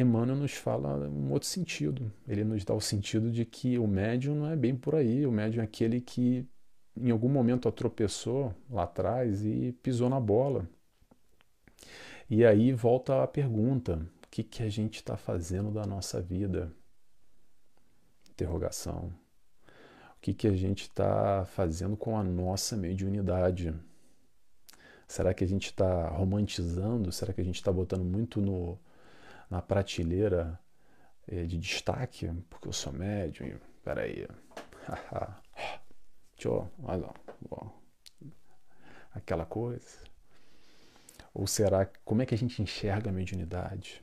Emmanuel 0.00 0.36
nos 0.36 0.52
fala 0.52 1.08
um 1.08 1.32
outro 1.32 1.48
sentido. 1.48 2.12
Ele 2.26 2.44
nos 2.44 2.64
dá 2.64 2.74
o 2.74 2.80
sentido 2.80 3.30
de 3.30 3.44
que 3.44 3.78
o 3.78 3.86
médium 3.86 4.34
não 4.34 4.50
é 4.50 4.56
bem 4.56 4.76
por 4.76 4.94
aí. 4.94 5.26
O 5.26 5.32
médium 5.32 5.60
é 5.60 5.64
aquele 5.64 6.00
que 6.00 6.46
em 6.96 7.10
algum 7.10 7.28
momento 7.28 7.70
tropeçou 7.72 8.54
lá 8.68 8.84
atrás 8.84 9.44
e 9.44 9.72
pisou 9.82 10.08
na 10.08 10.20
bola. 10.20 10.68
E 12.28 12.44
aí 12.44 12.72
volta 12.72 13.22
a 13.22 13.26
pergunta: 13.26 14.06
o 14.24 14.28
que, 14.30 14.42
que 14.42 14.62
a 14.62 14.68
gente 14.68 14.96
está 14.96 15.16
fazendo 15.16 15.70
da 15.70 15.84
nossa 15.84 16.20
vida? 16.20 16.72
Interrogação. 18.30 19.12
O 20.16 20.20
que, 20.20 20.34
que 20.34 20.46
a 20.46 20.52
gente 20.52 20.82
está 20.82 21.44
fazendo 21.46 21.96
com 21.96 22.16
a 22.16 22.22
nossa 22.22 22.76
mediunidade? 22.76 23.74
Será 25.08 25.34
que 25.34 25.42
a 25.42 25.46
gente 25.46 25.66
está 25.66 26.08
romantizando? 26.08 27.10
Será 27.10 27.32
que 27.32 27.40
a 27.40 27.44
gente 27.44 27.56
está 27.56 27.72
botando 27.72 28.04
muito 28.04 28.40
no, 28.40 28.78
na 29.50 29.60
prateleira 29.60 30.58
eh, 31.26 31.44
de 31.44 31.58
destaque? 31.58 32.30
Porque 32.48 32.68
eu 32.68 32.72
sou 32.72 32.92
médium. 32.92 33.58
Peraí. 33.82 34.26
Deixa. 36.36 36.70
Olha 36.82 37.12
lá. 37.50 37.72
Aquela 39.12 39.44
coisa. 39.44 39.98
Ou 41.34 41.46
será 41.46 41.90
como 42.04 42.22
é 42.22 42.26
que 42.26 42.34
a 42.34 42.38
gente 42.38 42.62
enxerga 42.62 43.10
a 43.10 43.12
mediunidade? 43.12 44.02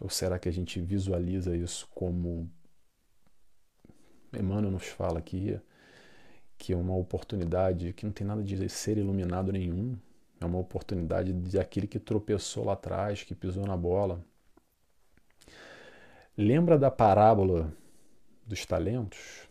Ou 0.00 0.08
será 0.08 0.38
que 0.38 0.48
a 0.48 0.52
gente 0.52 0.80
visualiza 0.80 1.56
isso 1.56 1.88
como 1.94 2.50
Emmanuel 4.32 4.72
nos 4.72 4.86
fala 4.86 5.18
aqui, 5.18 5.60
que 6.56 6.72
é 6.72 6.76
uma 6.76 6.96
oportunidade 6.96 7.92
que 7.92 8.04
não 8.04 8.12
tem 8.12 8.26
nada 8.26 8.42
de 8.42 8.68
ser 8.68 8.98
iluminado 8.98 9.52
nenhum, 9.52 9.98
é 10.40 10.44
uma 10.44 10.58
oportunidade 10.58 11.32
de 11.32 11.58
aquele 11.58 11.86
que 11.86 11.98
tropeçou 11.98 12.64
lá 12.64 12.74
atrás, 12.74 13.22
que 13.22 13.34
pisou 13.34 13.66
na 13.66 13.76
bola. 13.76 14.24
Lembra 16.36 16.78
da 16.78 16.90
parábola 16.90 17.72
dos 18.46 18.64
talentos? 18.64 19.48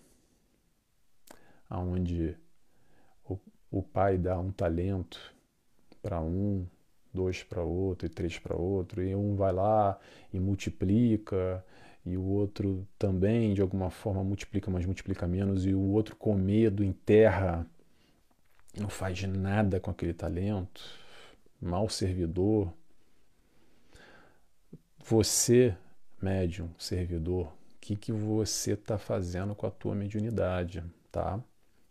Onde 1.70 2.38
o, 3.28 3.38
o 3.70 3.84
pai 3.84 4.18
dá 4.18 4.40
um 4.40 4.52
talento 4.52 5.20
para 6.02 6.22
um, 6.22 6.66
dois 7.14 7.44
para 7.44 7.62
outro 7.62 8.06
e 8.06 8.10
três 8.10 8.40
para 8.40 8.56
outro, 8.56 9.04
e 9.04 9.14
um 9.14 9.36
vai 9.36 9.52
lá 9.52 10.00
e 10.32 10.40
multiplica, 10.40 11.66
e 12.06 12.16
o 12.16 12.24
outro 12.24 12.88
também 12.98 13.54
de 13.54 13.62
alguma 13.62 13.90
forma 13.90 14.24
multiplica, 14.24 14.72
mas 14.72 14.86
multiplica 14.86 15.28
menos, 15.28 15.66
e 15.66 15.74
o 15.74 15.82
outro 15.82 16.16
com 16.16 16.34
medo 16.36 16.84
enterra, 16.84 17.68
não 18.80 18.90
faz 18.90 19.22
nada 19.24 19.80
com 19.80 19.92
aquele 19.92 20.14
talento, 20.14 20.82
mal 21.62 21.90
servidor. 21.90 22.72
Você, 25.06 25.76
médium, 26.22 26.70
servidor, 26.78 27.48
o 27.48 27.54
que, 27.80 27.96
que 27.96 28.12
você 28.12 28.74
está 28.74 28.98
fazendo 28.98 29.56
com 29.56 29.66
a 29.66 29.72
tua 29.72 29.96
mediunidade, 29.96 30.84
tá? 31.12 31.40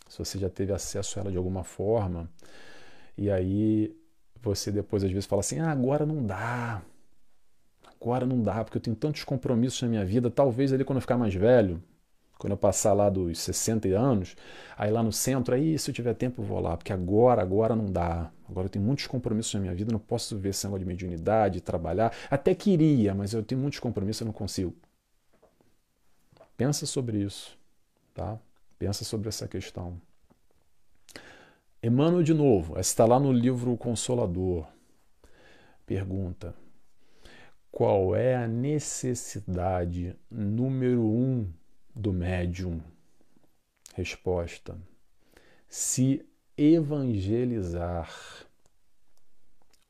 Se 0.08 0.18
você 0.18 0.38
já 0.38 0.48
teve 0.48 0.72
acesso 0.72 1.18
a 1.18 1.22
ela 1.22 1.30
de 1.30 1.36
alguma 1.36 1.64
forma, 1.64 2.30
e 3.16 3.30
aí 3.30 3.96
você 4.40 4.70
depois 4.70 5.02
às 5.02 5.10
vezes 5.10 5.26
fala 5.26 5.40
assim: 5.40 5.58
ah, 5.58 5.70
agora 5.70 6.06
não 6.06 6.24
dá. 6.24 6.82
Agora 8.00 8.26
não 8.26 8.42
dá, 8.42 8.62
porque 8.62 8.78
eu 8.78 8.82
tenho 8.82 8.94
tantos 8.94 9.24
compromissos 9.24 9.80
na 9.82 9.88
minha 9.88 10.04
vida. 10.04 10.30
Talvez 10.30 10.72
ali 10.72 10.84
quando 10.84 10.98
eu 10.98 11.00
ficar 11.00 11.16
mais 11.16 11.34
velho, 11.34 11.82
quando 12.38 12.52
eu 12.52 12.56
passar 12.56 12.92
lá 12.92 13.08
dos 13.08 13.38
60 13.38 13.88
anos, 13.88 14.36
aí 14.76 14.90
lá 14.90 15.02
no 15.02 15.12
centro, 15.12 15.54
aí 15.54 15.78
se 15.78 15.90
eu 15.90 15.94
tiver 15.94 16.14
tempo 16.14 16.42
eu 16.42 16.46
vou 16.46 16.60
lá, 16.60 16.76
porque 16.76 16.92
agora, 16.92 17.40
agora 17.40 17.74
não 17.74 17.86
dá. 17.86 18.30
Agora 18.48 18.66
eu 18.66 18.70
tenho 18.70 18.84
muitos 18.84 19.06
compromissos 19.06 19.54
na 19.54 19.60
minha 19.60 19.74
vida, 19.74 19.90
não 19.90 19.98
posso 19.98 20.36
ver 20.36 20.54
negócio 20.64 20.78
de 20.78 20.84
mediunidade, 20.84 21.60
trabalhar. 21.60 22.12
Até 22.30 22.54
queria, 22.54 23.14
mas 23.14 23.32
eu 23.32 23.42
tenho 23.42 23.60
muitos 23.60 23.80
compromissos, 23.80 24.20
eu 24.20 24.26
não 24.26 24.32
consigo. 24.32 24.74
Pensa 26.56 26.86
sobre 26.86 27.18
isso, 27.18 27.58
tá? 28.14 28.38
Pensa 28.78 29.04
sobre 29.04 29.28
essa 29.28 29.48
questão. 29.48 30.00
Emmanuel, 31.82 32.22
de 32.22 32.34
novo, 32.34 32.78
está 32.78 33.04
lá 33.04 33.18
no 33.18 33.32
livro 33.32 33.76
Consolador. 33.76 34.66
Pergunta: 35.84 36.54
qual 37.70 38.16
é 38.16 38.34
a 38.34 38.48
necessidade 38.48 40.16
número 40.30 41.02
um 41.02 41.46
do 41.96 42.12
médium? 42.12 42.80
Resposta: 43.94 44.76
se 45.68 46.24
evangelizar. 46.56 48.12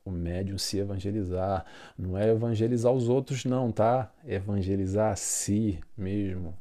O 0.05 0.09
médium 0.09 0.57
se 0.57 0.77
evangelizar. 0.77 1.65
Não 1.97 2.17
é 2.17 2.29
evangelizar 2.29 2.93
os 2.93 3.09
outros, 3.09 3.43
não, 3.43 3.73
tá? 3.73 4.09
É 4.25 4.35
evangelizar 4.35 5.11
a 5.11 5.15
si 5.17 5.81
mesmo. 5.97 6.57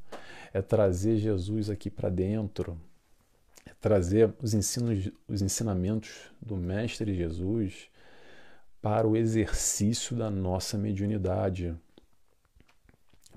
É 0.52 0.61
trazer 0.61 1.16
Jesus 1.18 1.70
aqui 1.70 1.88
para 1.88 2.09
dentro. 2.09 2.76
É 3.64 3.72
trazer 3.80 4.35
os, 4.42 4.52
ensinos, 4.52 5.12
os 5.28 5.42
ensinamentos 5.42 6.32
do 6.42 6.56
Mestre 6.56 7.14
Jesus 7.14 7.88
para 8.82 9.06
o 9.06 9.16
exercício 9.16 10.16
da 10.16 10.28
nossa 10.28 10.76
mediunidade. 10.76 11.72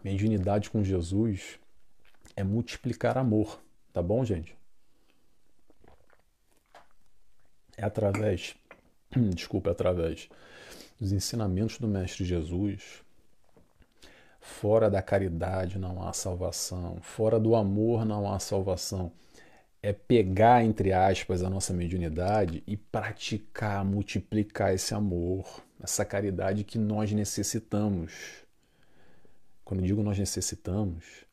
Mediunidade 0.04 0.72
com 0.72 0.84
Jesus 0.84 1.60
é 2.40 2.44
multiplicar 2.44 3.18
amor, 3.18 3.62
tá 3.92 4.02
bom, 4.02 4.24
gente? 4.24 4.56
É 7.76 7.84
através, 7.84 8.56
desculpa, 9.36 9.70
é 9.70 9.72
através 9.74 10.30
dos 10.98 11.12
ensinamentos 11.12 11.78
do 11.78 11.88
Mestre 11.88 12.24
Jesus. 12.24 13.04
Fora 14.40 14.90
da 14.90 15.02
caridade 15.02 15.78
não 15.78 16.02
há 16.02 16.14
salvação, 16.14 17.02
fora 17.02 17.38
do 17.38 17.56
amor 17.56 18.06
não 18.06 18.32
há 18.32 18.40
salvação. 18.40 19.12
É 19.84 19.92
pegar, 19.92 20.64
entre 20.64 20.94
aspas, 20.94 21.44
a 21.44 21.50
nossa 21.50 21.74
mediunidade 21.74 22.64
e 22.66 22.78
praticar, 22.78 23.84
multiplicar 23.84 24.74
esse 24.74 24.94
amor, 24.94 25.62
essa 25.84 26.06
caridade 26.06 26.64
que 26.64 26.78
nós 26.78 27.12
necessitamos. 27.12 28.46
Quando 29.66 29.84
digo 29.84 30.02
nós 30.02 30.18
necessitamos, 30.18 31.29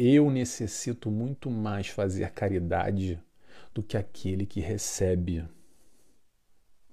eu 0.00 0.30
necessito 0.30 1.10
muito 1.10 1.50
mais 1.50 1.88
fazer 1.88 2.30
caridade 2.30 3.20
do 3.74 3.82
que 3.82 3.96
aquele 3.96 4.46
que 4.46 4.60
recebe. 4.60 5.44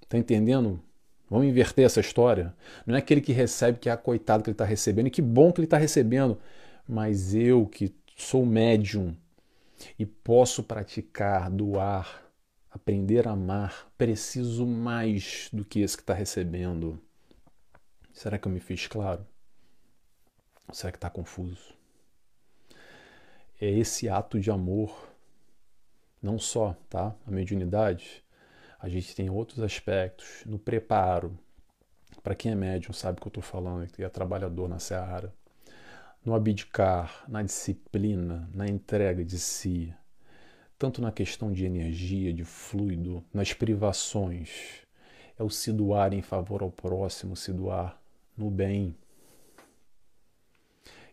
Está 0.01 0.17
entendendo? 0.17 0.81
Vamos 1.29 1.47
inverter 1.47 1.85
essa 1.85 1.99
história. 1.99 2.53
Não 2.85 2.95
é 2.95 2.99
aquele 2.99 3.21
que 3.21 3.31
recebe 3.31 3.79
que 3.79 3.89
é 3.89 3.91
a 3.91 3.97
coitado 3.97 4.43
que 4.43 4.49
ele 4.49 4.55
está 4.55 4.65
recebendo, 4.65 5.07
e 5.07 5.11
que 5.11 5.21
bom 5.21 5.51
que 5.51 5.59
ele 5.59 5.67
está 5.67 5.77
recebendo, 5.77 6.39
mas 6.87 7.33
eu 7.33 7.65
que 7.65 7.93
sou 8.15 8.45
médium 8.45 9.15
e 9.97 10.05
posso 10.05 10.63
praticar, 10.63 11.49
doar, 11.49 12.23
aprender 12.71 13.27
a 13.27 13.31
amar, 13.31 13.89
preciso 13.97 14.65
mais 14.65 15.49
do 15.53 15.63
que 15.63 15.79
esse 15.79 15.95
que 15.95 16.03
está 16.03 16.13
recebendo. 16.13 16.99
Será 18.13 18.37
que 18.37 18.47
eu 18.47 18.51
me 18.51 18.59
fiz 18.59 18.87
claro? 18.87 19.25
Será 20.73 20.91
que 20.91 20.97
está 20.97 21.09
confuso? 21.09 21.76
É 23.59 23.69
esse 23.69 24.07
ato 24.07 24.39
de 24.39 24.51
amor, 24.51 25.09
não 26.21 26.37
só 26.37 26.75
tá? 26.89 27.15
a 27.25 27.31
mediunidade, 27.31 28.23
a 28.79 28.87
gente 28.87 29.15
tem 29.15 29.29
outros 29.29 29.59
aspectos 29.61 30.43
no 30.45 30.59
preparo. 30.59 31.37
Para 32.21 32.35
quem 32.35 32.51
é 32.51 32.55
médium 32.55 32.93
sabe 32.93 33.17
o 33.17 33.21
que 33.21 33.27
eu 33.27 33.29
estou 33.29 33.43
falando, 33.43 33.87
que 33.87 34.03
é 34.03 34.09
trabalhador 34.09 34.69
na 34.69 34.79
seara. 34.79 35.33
No 36.23 36.35
abdicar, 36.35 37.23
na 37.27 37.41
disciplina, 37.41 38.49
na 38.53 38.67
entrega 38.67 39.23
de 39.23 39.39
si, 39.39 39.93
tanto 40.77 41.01
na 41.01 41.11
questão 41.11 41.51
de 41.51 41.65
energia, 41.65 42.33
de 42.33 42.43
fluido, 42.43 43.23
nas 43.33 43.53
privações. 43.53 44.85
É 45.39 45.43
o 45.43 45.49
se 45.49 45.71
doar 45.71 46.13
em 46.13 46.21
favor 46.21 46.61
ao 46.61 46.71
próximo, 46.71 47.35
se 47.35 47.51
doar 47.51 47.99
no 48.37 48.51
bem, 48.51 48.95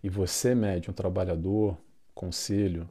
e 0.05 0.09
você, 0.11 0.55
médium 0.55 0.93
trabalhador, 0.93 1.79
conselho, 2.15 2.89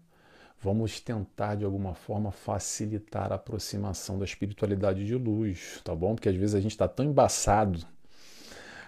vamos 0.59 0.99
tentar 0.99 1.55
de 1.55 1.65
alguma 1.65 1.93
forma 1.93 2.31
facilitar 2.31 3.31
a 3.31 3.36
aproximação 3.36 4.17
da 4.17 4.25
espiritualidade 4.25 5.05
de 5.05 5.15
luz, 5.15 5.81
tá 5.83 5.93
bom? 5.93 6.15
Porque 6.15 6.29
às 6.29 6.36
vezes 6.36 6.55
a 6.55 6.62
gente 6.62 6.71
está 6.71 6.88
tão 6.88 7.05
embaçado 7.05 7.86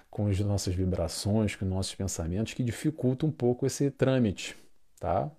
com 0.10 0.28
as 0.28 0.40
nossas 0.40 0.74
vibrações, 0.74 1.56
com 1.56 1.66
os 1.66 1.72
nossos 1.72 1.94
pensamentos, 1.94 2.54
que 2.54 2.64
dificulta 2.64 3.26
um 3.26 3.32
pouco 3.32 3.66
esse 3.66 3.92
trâmite, 3.92 4.56
tá? 5.00 5.30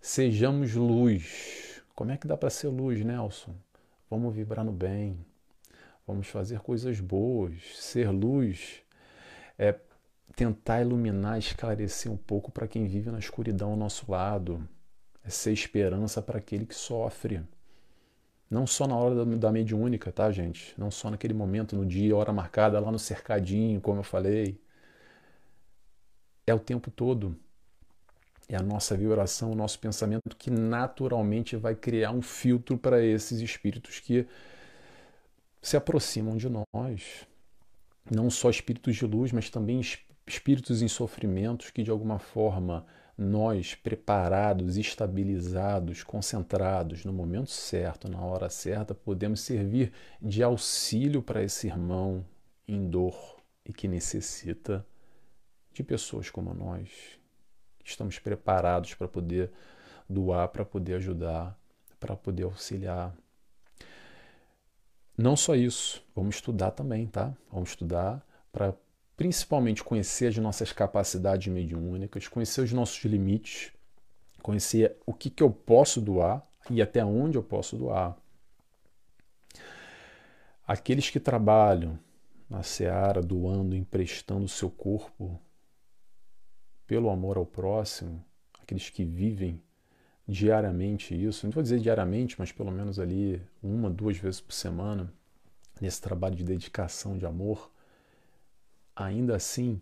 Sejamos 0.00 0.74
luz. 0.74 1.82
Como 1.94 2.10
é 2.10 2.16
que 2.16 2.26
dá 2.26 2.36
para 2.36 2.50
ser 2.50 2.68
luz, 2.68 3.02
Nelson? 3.02 3.54
Vamos 4.10 4.34
vibrar 4.34 4.64
no 4.64 4.72
bem, 4.72 5.24
vamos 6.06 6.26
fazer 6.26 6.60
coisas 6.60 7.00
boas. 7.00 7.54
Ser 7.76 8.10
luz 8.10 8.82
é 9.58 9.74
tentar 10.34 10.82
iluminar, 10.82 11.38
esclarecer 11.38 12.10
um 12.10 12.16
pouco 12.16 12.50
para 12.50 12.66
quem 12.66 12.86
vive 12.86 13.10
na 13.10 13.18
escuridão 13.18 13.70
ao 13.70 13.76
nosso 13.76 14.10
lado, 14.10 14.66
é 15.24 15.30
ser 15.30 15.52
esperança 15.52 16.20
para 16.20 16.38
aquele 16.38 16.66
que 16.66 16.74
sofre. 16.74 17.42
Não 18.50 18.66
só 18.66 18.86
na 18.86 18.96
hora 18.96 19.24
da, 19.24 19.50
mediúnica, 19.50 20.12
tá, 20.12 20.30
gente? 20.30 20.74
Não 20.76 20.90
só 20.90 21.10
naquele 21.10 21.32
momento, 21.32 21.74
no 21.74 21.86
dia, 21.86 22.14
hora 22.14 22.32
marcada, 22.32 22.78
lá 22.78 22.92
no 22.92 22.98
cercadinho, 22.98 23.80
como 23.80 24.00
eu 24.00 24.04
falei. 24.04 24.60
É 26.46 26.52
o 26.52 26.58
tempo 26.58 26.90
todo. 26.90 27.34
É 28.48 28.56
a 28.56 28.62
nossa 28.62 28.94
vibração, 28.94 29.52
o 29.52 29.54
nosso 29.54 29.78
pensamento 29.78 30.36
que 30.36 30.50
naturalmente 30.50 31.56
vai 31.56 31.74
criar 31.74 32.10
um 32.10 32.20
filtro 32.20 32.76
para 32.76 33.02
esses 33.02 33.40
espíritos 33.40 34.00
que 34.00 34.26
se 35.62 35.76
aproximam 35.76 36.36
de 36.36 36.48
nós. 36.50 37.26
Não 38.10 38.28
só 38.28 38.50
espíritos 38.50 38.96
de 38.96 39.06
luz, 39.06 39.32
mas 39.32 39.48
também 39.48 39.80
espíritos 40.32 40.82
em 40.82 40.88
sofrimentos 40.88 41.70
que 41.70 41.82
de 41.82 41.90
alguma 41.90 42.18
forma 42.18 42.86
nós, 43.16 43.74
preparados, 43.74 44.76
estabilizados, 44.76 46.02
concentrados 46.02 47.04
no 47.04 47.12
momento 47.12 47.50
certo, 47.50 48.10
na 48.10 48.20
hora 48.20 48.48
certa, 48.48 48.94
podemos 48.94 49.40
servir 49.40 49.92
de 50.20 50.42
auxílio 50.42 51.22
para 51.22 51.42
esse 51.42 51.66
irmão 51.66 52.24
em 52.66 52.88
dor 52.88 53.36
e 53.64 53.72
que 53.72 53.86
necessita 53.86 54.84
de 55.72 55.82
pessoas 55.82 56.30
como 56.30 56.54
nós, 56.54 56.88
que 57.78 57.90
estamos 57.90 58.18
preparados 58.18 58.94
para 58.94 59.08
poder 59.08 59.50
doar, 60.08 60.48
para 60.48 60.64
poder 60.64 60.94
ajudar, 60.94 61.58
para 62.00 62.16
poder 62.16 62.44
auxiliar. 62.44 63.14
Não 65.16 65.36
só 65.36 65.54
isso, 65.54 66.04
vamos 66.14 66.36
estudar 66.36 66.70
também, 66.72 67.06
tá? 67.06 67.34
Vamos 67.50 67.70
estudar 67.70 68.26
para 68.50 68.74
principalmente 69.22 69.84
conhecer 69.84 70.26
as 70.26 70.36
nossas 70.38 70.72
capacidades 70.72 71.46
mediúnicas, 71.46 72.26
conhecer 72.26 72.60
os 72.60 72.72
nossos 72.72 73.04
limites, 73.04 73.70
conhecer 74.42 74.96
o 75.06 75.14
que, 75.14 75.30
que 75.30 75.44
eu 75.44 75.48
posso 75.48 76.00
doar 76.00 76.44
e 76.68 76.82
até 76.82 77.04
onde 77.04 77.38
eu 77.38 77.42
posso 77.42 77.76
doar. 77.76 78.16
Aqueles 80.66 81.08
que 81.08 81.20
trabalham 81.20 81.96
na 82.50 82.64
seara, 82.64 83.22
doando, 83.22 83.76
emprestando 83.76 84.44
o 84.44 84.48
seu 84.48 84.68
corpo 84.68 85.40
pelo 86.84 87.08
amor 87.08 87.36
ao 87.36 87.46
próximo, 87.46 88.24
aqueles 88.60 88.90
que 88.90 89.04
vivem 89.04 89.62
diariamente 90.26 91.14
isso, 91.14 91.46
não 91.46 91.52
vou 91.52 91.62
dizer 91.62 91.78
diariamente, 91.78 92.34
mas 92.40 92.50
pelo 92.50 92.72
menos 92.72 92.98
ali 92.98 93.40
uma, 93.62 93.88
duas 93.88 94.16
vezes 94.16 94.40
por 94.40 94.52
semana, 94.52 95.14
nesse 95.80 96.00
trabalho 96.00 96.34
de 96.34 96.42
dedicação, 96.42 97.16
de 97.16 97.24
amor, 97.24 97.70
ainda 98.94 99.36
assim, 99.36 99.80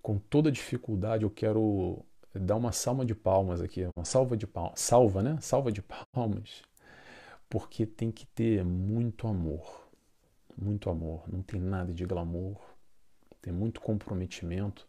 com 0.00 0.18
toda 0.18 0.50
dificuldade, 0.50 1.24
eu 1.24 1.30
quero 1.30 2.04
dar 2.34 2.56
uma 2.56 2.72
salva 2.72 3.04
de 3.04 3.14
palmas 3.14 3.60
aqui, 3.60 3.86
uma 3.96 4.04
salva 4.04 4.36
de 4.36 4.46
palmas, 4.46 4.80
salva, 4.80 5.22
né? 5.22 5.38
Salva 5.40 5.70
de 5.70 5.82
palmas, 6.12 6.62
porque 7.48 7.86
tem 7.86 8.10
que 8.10 8.26
ter 8.26 8.64
muito 8.64 9.26
amor, 9.26 9.88
muito 10.56 10.88
amor. 10.90 11.24
Não 11.30 11.42
tem 11.42 11.60
nada 11.60 11.92
de 11.92 12.04
glamour, 12.04 12.60
tem 13.40 13.52
muito 13.52 13.80
comprometimento, 13.80 14.86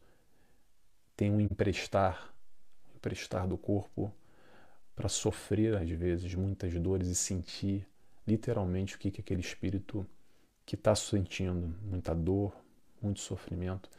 tem 1.16 1.32
um 1.32 1.40
emprestar, 1.40 2.34
emprestar 2.96 3.48
do 3.48 3.58
corpo 3.58 4.14
para 4.96 5.10
sofrer 5.10 5.76
às 5.76 5.90
vezes 5.90 6.34
muitas 6.36 6.74
dores 6.80 7.08
e 7.08 7.16
sentir 7.16 7.88
literalmente 8.26 8.96
o 8.96 9.00
que, 9.00 9.12
que 9.12 9.22
aquele 9.22 9.42
espírito 9.42 10.06
que 10.66 10.76
está 10.76 10.96
sentindo, 10.96 11.76
muita 11.84 12.16
dor, 12.16 12.56
muito 13.04 13.20
sofrimento. 13.20 13.90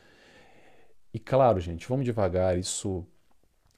E 1.12 1.18
claro, 1.18 1.60
gente, 1.60 1.86
vamos 1.88 2.04
devagar, 2.04 2.58
isso 2.58 3.06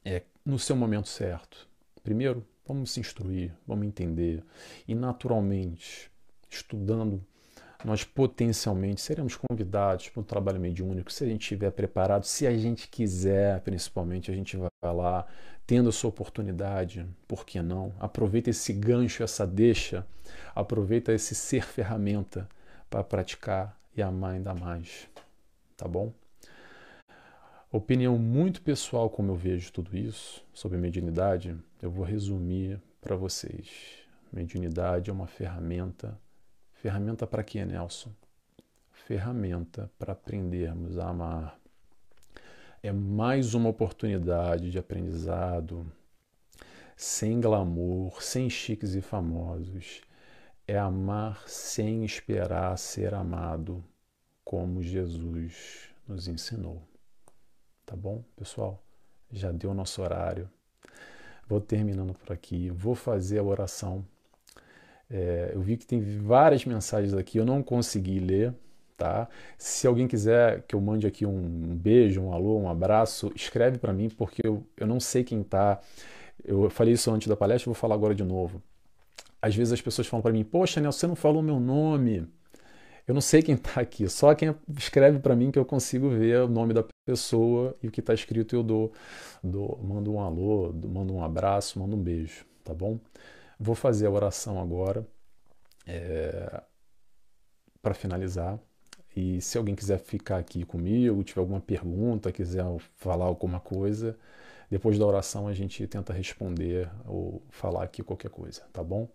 é 0.04 0.22
no 0.44 0.58
seu 0.58 0.76
momento 0.76 1.08
certo. 1.08 1.68
Primeiro, 2.02 2.46
vamos 2.66 2.92
se 2.92 3.00
instruir, 3.00 3.52
vamos 3.66 3.86
entender. 3.86 4.42
E 4.86 4.94
naturalmente, 4.94 6.10
estudando, 6.48 7.22
nós 7.84 8.04
potencialmente 8.04 9.00
seremos 9.00 9.36
convidados 9.36 10.08
para 10.08 10.20
um 10.20 10.24
trabalho 10.24 10.60
mediúnico, 10.60 11.12
se 11.12 11.24
a 11.24 11.26
gente 11.26 11.42
estiver 11.42 11.70
preparado, 11.70 12.24
se 12.24 12.46
a 12.46 12.56
gente 12.56 12.88
quiser, 12.88 13.60
principalmente, 13.60 14.30
a 14.30 14.34
gente 14.34 14.56
vai 14.56 14.94
lá, 14.94 15.26
tendo 15.66 15.88
a 15.88 15.92
sua 15.92 16.10
oportunidade, 16.10 17.06
por 17.26 17.44
que 17.44 17.60
não? 17.60 17.92
Aproveita 17.98 18.50
esse 18.50 18.72
gancho, 18.72 19.22
essa 19.22 19.46
deixa, 19.46 20.06
aproveita 20.54 21.12
esse 21.12 21.34
ser 21.34 21.64
ferramenta 21.64 22.48
para 22.88 23.04
praticar 23.04 23.78
e 23.96 24.00
amar 24.00 24.34
ainda 24.34 24.54
mais. 24.54 25.08
Tá 25.76 25.86
bom? 25.86 26.12
Opinião 27.70 28.16
muito 28.16 28.62
pessoal, 28.62 29.10
como 29.10 29.32
eu 29.32 29.36
vejo 29.36 29.70
tudo 29.72 29.96
isso 29.96 30.42
sobre 30.54 30.78
mediunidade, 30.78 31.54
eu 31.82 31.90
vou 31.90 32.04
resumir 32.04 32.80
para 33.00 33.14
vocês. 33.14 33.98
Mediunidade 34.32 35.10
é 35.10 35.12
uma 35.12 35.26
ferramenta. 35.26 36.18
Ferramenta 36.72 37.26
para 37.26 37.44
quê, 37.44 37.64
Nelson? 37.64 38.10
Ferramenta 38.90 39.90
para 39.98 40.14
aprendermos 40.14 40.98
a 40.98 41.08
amar. 41.08 41.58
É 42.82 42.92
mais 42.92 43.52
uma 43.52 43.68
oportunidade 43.68 44.70
de 44.70 44.78
aprendizado 44.78 45.90
sem 46.96 47.40
glamour, 47.40 48.22
sem 48.22 48.48
chiques 48.48 48.94
e 48.94 49.02
famosos. 49.02 50.00
É 50.66 50.78
amar 50.78 51.46
sem 51.46 52.04
esperar 52.04 52.78
ser 52.78 53.12
amado, 53.12 53.84
como 54.46 54.82
Jesus 54.82 55.90
nos 56.08 56.26
ensinou. 56.26 56.82
Tá 57.84 57.94
bom, 57.94 58.24
pessoal? 58.34 58.82
Já 59.30 59.52
deu 59.52 59.74
nosso 59.74 60.00
horário. 60.00 60.48
Vou 61.46 61.60
terminando 61.60 62.14
por 62.14 62.32
aqui. 62.32 62.70
Vou 62.70 62.94
fazer 62.94 63.40
a 63.40 63.42
oração 63.42 64.02
é, 65.10 65.52
eu 65.54 65.60
vi 65.60 65.76
que 65.76 65.86
tem 65.86 66.00
várias 66.00 66.64
mensagens 66.64 67.14
aqui, 67.14 67.38
eu 67.38 67.44
não 67.44 67.62
consegui 67.62 68.18
ler, 68.18 68.52
tá? 68.96 69.28
Se 69.56 69.86
alguém 69.86 70.08
quiser 70.08 70.62
que 70.66 70.74
eu 70.74 70.80
mande 70.80 71.06
aqui 71.06 71.24
um 71.24 71.76
beijo, 71.76 72.20
um 72.20 72.32
alô, 72.32 72.58
um 72.58 72.68
abraço, 72.68 73.30
escreve 73.34 73.78
para 73.78 73.92
mim, 73.92 74.08
porque 74.08 74.46
eu, 74.46 74.66
eu 74.76 74.86
não 74.86 74.98
sei 74.98 75.22
quem 75.22 75.42
tá. 75.42 75.80
Eu 76.44 76.68
falei 76.70 76.94
isso 76.94 77.10
antes 77.10 77.28
da 77.28 77.36
palestra, 77.36 77.66
vou 77.66 77.74
falar 77.74 77.94
agora 77.94 78.14
de 78.14 78.24
novo. 78.24 78.62
Às 79.40 79.54
vezes 79.54 79.72
as 79.72 79.80
pessoas 79.80 80.06
falam 80.08 80.22
para 80.22 80.32
mim: 80.32 80.44
Poxa, 80.44 80.80
Nelson, 80.80 80.98
você 80.98 81.06
não 81.06 81.16
falou 81.16 81.42
meu 81.42 81.60
nome. 81.60 82.26
Eu 83.06 83.14
não 83.14 83.20
sei 83.20 83.40
quem 83.40 83.54
está 83.54 83.80
aqui, 83.80 84.08
só 84.08 84.34
quem 84.34 84.54
escreve 84.76 85.20
para 85.20 85.36
mim 85.36 85.52
que 85.52 85.58
eu 85.58 85.64
consigo 85.64 86.10
ver 86.10 86.42
o 86.42 86.48
nome 86.48 86.74
da 86.74 86.84
pessoa 87.04 87.76
e 87.80 87.86
o 87.86 87.90
que 87.90 88.00
está 88.00 88.12
escrito 88.12 88.56
eu 88.56 88.64
dou, 88.64 88.92
dou, 89.42 89.78
mando 89.82 90.12
um 90.12 90.20
alô, 90.20 90.72
mando 90.72 91.14
um 91.14 91.22
abraço, 91.22 91.78
mando 91.78 91.94
um 91.94 92.02
beijo, 92.02 92.44
tá 92.64 92.74
bom? 92.74 92.98
Vou 93.60 93.76
fazer 93.76 94.06
a 94.06 94.10
oração 94.10 94.60
agora 94.60 95.06
é, 95.86 96.62
para 97.80 97.94
finalizar. 97.94 98.58
E 99.14 99.40
se 99.40 99.56
alguém 99.56 99.74
quiser 99.74 99.98
ficar 99.98 100.38
aqui 100.38 100.64
comigo, 100.64 101.22
tiver 101.24 101.40
alguma 101.40 101.60
pergunta, 101.60 102.32
quiser 102.32 102.64
falar 102.96 103.24
alguma 103.24 103.60
coisa, 103.60 104.18
depois 104.68 104.98
da 104.98 105.06
oração 105.06 105.48
a 105.48 105.54
gente 105.54 105.86
tenta 105.86 106.12
responder 106.12 106.90
ou 107.06 107.42
falar 107.50 107.84
aqui 107.84 108.02
qualquer 108.02 108.30
coisa, 108.30 108.62
tá 108.72 108.82
bom? 108.82 109.08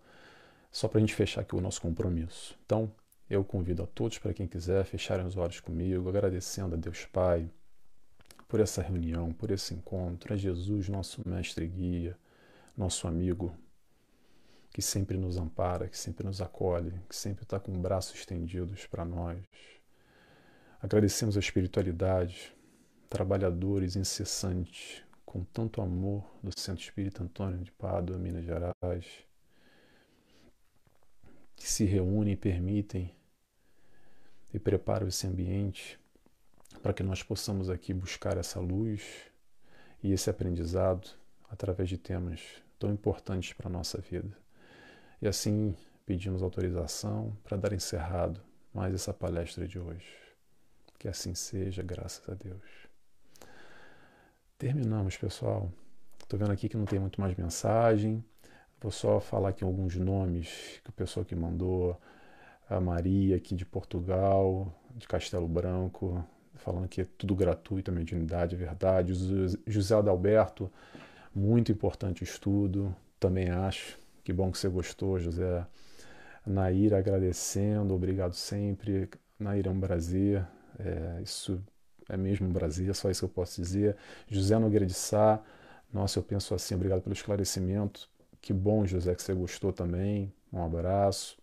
Só 0.72 0.88
para 0.88 0.98
a 0.98 1.00
gente 1.00 1.14
fechar 1.14 1.42
aqui 1.42 1.54
o 1.54 1.60
nosso 1.60 1.80
compromisso. 1.82 2.58
Então, 2.64 2.90
eu 3.32 3.42
convido 3.42 3.82
a 3.82 3.86
todos, 3.86 4.18
para 4.18 4.34
quem 4.34 4.46
quiser, 4.46 4.84
fecharem 4.84 5.24
os 5.24 5.38
olhos 5.38 5.58
comigo, 5.58 6.06
agradecendo 6.06 6.74
a 6.74 6.78
Deus 6.78 7.06
Pai 7.06 7.48
por 8.46 8.60
essa 8.60 8.82
reunião, 8.82 9.32
por 9.32 9.50
esse 9.50 9.72
encontro, 9.72 10.34
a 10.34 10.36
Jesus, 10.36 10.90
nosso 10.90 11.26
mestre 11.26 11.64
e 11.64 11.68
guia, 11.68 12.18
nosso 12.76 13.08
amigo, 13.08 13.56
que 14.70 14.82
sempre 14.82 15.16
nos 15.16 15.38
ampara, 15.38 15.88
que 15.88 15.96
sempre 15.96 16.26
nos 16.26 16.42
acolhe, 16.42 16.92
que 17.08 17.16
sempre 17.16 17.44
está 17.44 17.58
com 17.58 17.72
braços 17.80 18.18
estendidos 18.18 18.86
para 18.86 19.02
nós. 19.02 19.38
Agradecemos 20.78 21.34
a 21.34 21.40
espiritualidade, 21.40 22.54
trabalhadores 23.08 23.96
incessantes, 23.96 25.02
com 25.24 25.42
tanto 25.42 25.80
amor 25.80 26.22
do 26.42 26.52
Centro 26.60 26.84
Espírita 26.84 27.22
Antônio 27.22 27.64
de 27.64 27.72
Pádua, 27.72 28.18
Minas 28.18 28.44
Gerais, 28.44 29.06
que 31.56 31.66
se 31.66 31.86
reúnem 31.86 32.34
e 32.34 32.36
permitem 32.36 33.21
e 34.52 34.58
preparam 34.58 35.08
esse 35.08 35.26
ambiente 35.26 35.98
para 36.82 36.92
que 36.92 37.02
nós 37.02 37.22
possamos 37.22 37.70
aqui 37.70 37.92
buscar 37.92 38.36
essa 38.36 38.60
luz 38.60 39.02
e 40.02 40.12
esse 40.12 40.28
aprendizado 40.28 41.08
através 41.48 41.88
de 41.88 41.98
temas 41.98 42.40
tão 42.78 42.90
importantes 42.90 43.52
para 43.52 43.68
a 43.68 43.72
nossa 43.72 43.98
vida. 43.98 44.36
E 45.20 45.28
assim 45.28 45.76
pedimos 46.04 46.42
autorização 46.42 47.36
para 47.44 47.56
dar 47.56 47.72
encerrado 47.72 48.40
mais 48.74 48.94
essa 48.94 49.12
palestra 49.12 49.68
de 49.68 49.78
hoje. 49.78 50.06
Que 50.98 51.08
assim 51.08 51.34
seja, 51.34 51.82
graças 51.82 52.28
a 52.28 52.34
Deus. 52.34 52.62
Terminamos, 54.58 55.16
pessoal. 55.16 55.70
Estou 56.20 56.38
vendo 56.38 56.52
aqui 56.52 56.68
que 56.68 56.76
não 56.76 56.84
tem 56.84 56.98
muito 56.98 57.20
mais 57.20 57.36
mensagem. 57.36 58.24
Vou 58.80 58.90
só 58.90 59.20
falar 59.20 59.50
aqui 59.50 59.62
alguns 59.62 59.96
nomes 59.96 60.80
que 60.82 60.90
o 60.90 60.92
pessoal 60.92 61.24
que 61.26 61.34
mandou. 61.34 62.00
A 62.72 62.80
Maria 62.80 63.36
aqui 63.36 63.54
de 63.54 63.66
Portugal, 63.66 64.72
de 64.96 65.06
Castelo 65.06 65.46
Branco, 65.46 66.24
falando 66.54 66.88
que 66.88 67.02
é 67.02 67.06
tudo 67.18 67.34
gratuito, 67.34 67.90
a 67.90 67.94
mediunidade 67.94 68.54
é 68.54 68.58
verdade. 68.58 69.12
José 69.66 69.94
Adalberto, 69.94 70.72
muito 71.34 71.70
importante 71.70 72.22
o 72.22 72.24
estudo, 72.24 72.94
também 73.20 73.50
acho. 73.50 73.98
Que 74.24 74.32
bom 74.32 74.50
que 74.50 74.56
você 74.56 74.68
gostou, 74.68 75.18
José. 75.18 75.66
Naira 76.46 76.98
agradecendo, 76.98 77.94
obrigado 77.94 78.34
sempre. 78.34 79.10
Naira 79.38 79.68
é 79.68 79.72
um 79.72 79.78
prazer, 79.78 80.46
é, 80.78 81.20
isso 81.22 81.62
é 82.08 82.16
mesmo 82.16 82.48
um 82.48 82.52
prazer, 82.52 82.94
só 82.94 83.10
isso 83.10 83.20
que 83.20 83.24
eu 83.26 83.34
posso 83.34 83.60
dizer. 83.60 83.96
José 84.28 84.58
Nogueira 84.58 84.86
de 84.86 84.94
Sá, 84.94 85.42
nossa, 85.92 86.18
eu 86.18 86.22
penso 86.22 86.54
assim, 86.54 86.74
obrigado 86.74 87.02
pelo 87.02 87.12
esclarecimento. 87.12 88.08
Que 88.40 88.52
bom, 88.52 88.86
José, 88.86 89.14
que 89.14 89.22
você 89.22 89.34
gostou 89.34 89.72
também. 89.72 90.32
Um 90.50 90.64
abraço. 90.64 91.41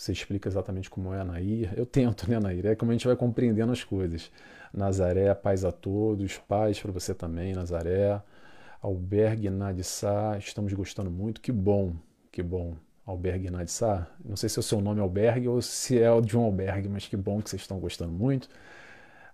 Você 0.00 0.12
explica 0.12 0.48
exatamente 0.48 0.88
como 0.88 1.12
é 1.12 1.20
a 1.20 1.24
Nair. 1.24 1.74
Eu 1.76 1.84
tento, 1.84 2.26
né, 2.30 2.40
Nair? 2.40 2.64
É 2.64 2.74
como 2.74 2.90
a 2.90 2.94
gente 2.94 3.06
vai 3.06 3.14
compreendendo 3.14 3.70
as 3.70 3.84
coisas. 3.84 4.30
Nazaré, 4.72 5.34
paz 5.34 5.62
a 5.62 5.70
todos, 5.70 6.38
paz 6.38 6.80
para 6.80 6.90
você 6.90 7.12
também, 7.12 7.52
Nazaré. 7.52 8.18
Albergue 8.80 9.50
Nadissá, 9.50 10.38
estamos 10.38 10.72
gostando 10.72 11.10
muito, 11.10 11.38
que 11.38 11.52
bom, 11.52 11.92
que 12.32 12.42
bom. 12.42 12.76
Albergue 13.04 13.50
Nadissá, 13.50 14.06
não 14.24 14.36
sei 14.36 14.48
se 14.48 14.58
é 14.58 14.60
o 14.60 14.62
seu 14.62 14.80
nome 14.80 15.02
Albergue 15.02 15.48
ou 15.48 15.60
se 15.60 16.00
é 16.00 16.10
o 16.10 16.22
de 16.22 16.34
um 16.34 16.44
albergue, 16.44 16.88
mas 16.88 17.06
que 17.06 17.14
bom 17.14 17.42
que 17.42 17.50
vocês 17.50 17.60
estão 17.60 17.78
gostando 17.78 18.10
muito. 18.10 18.48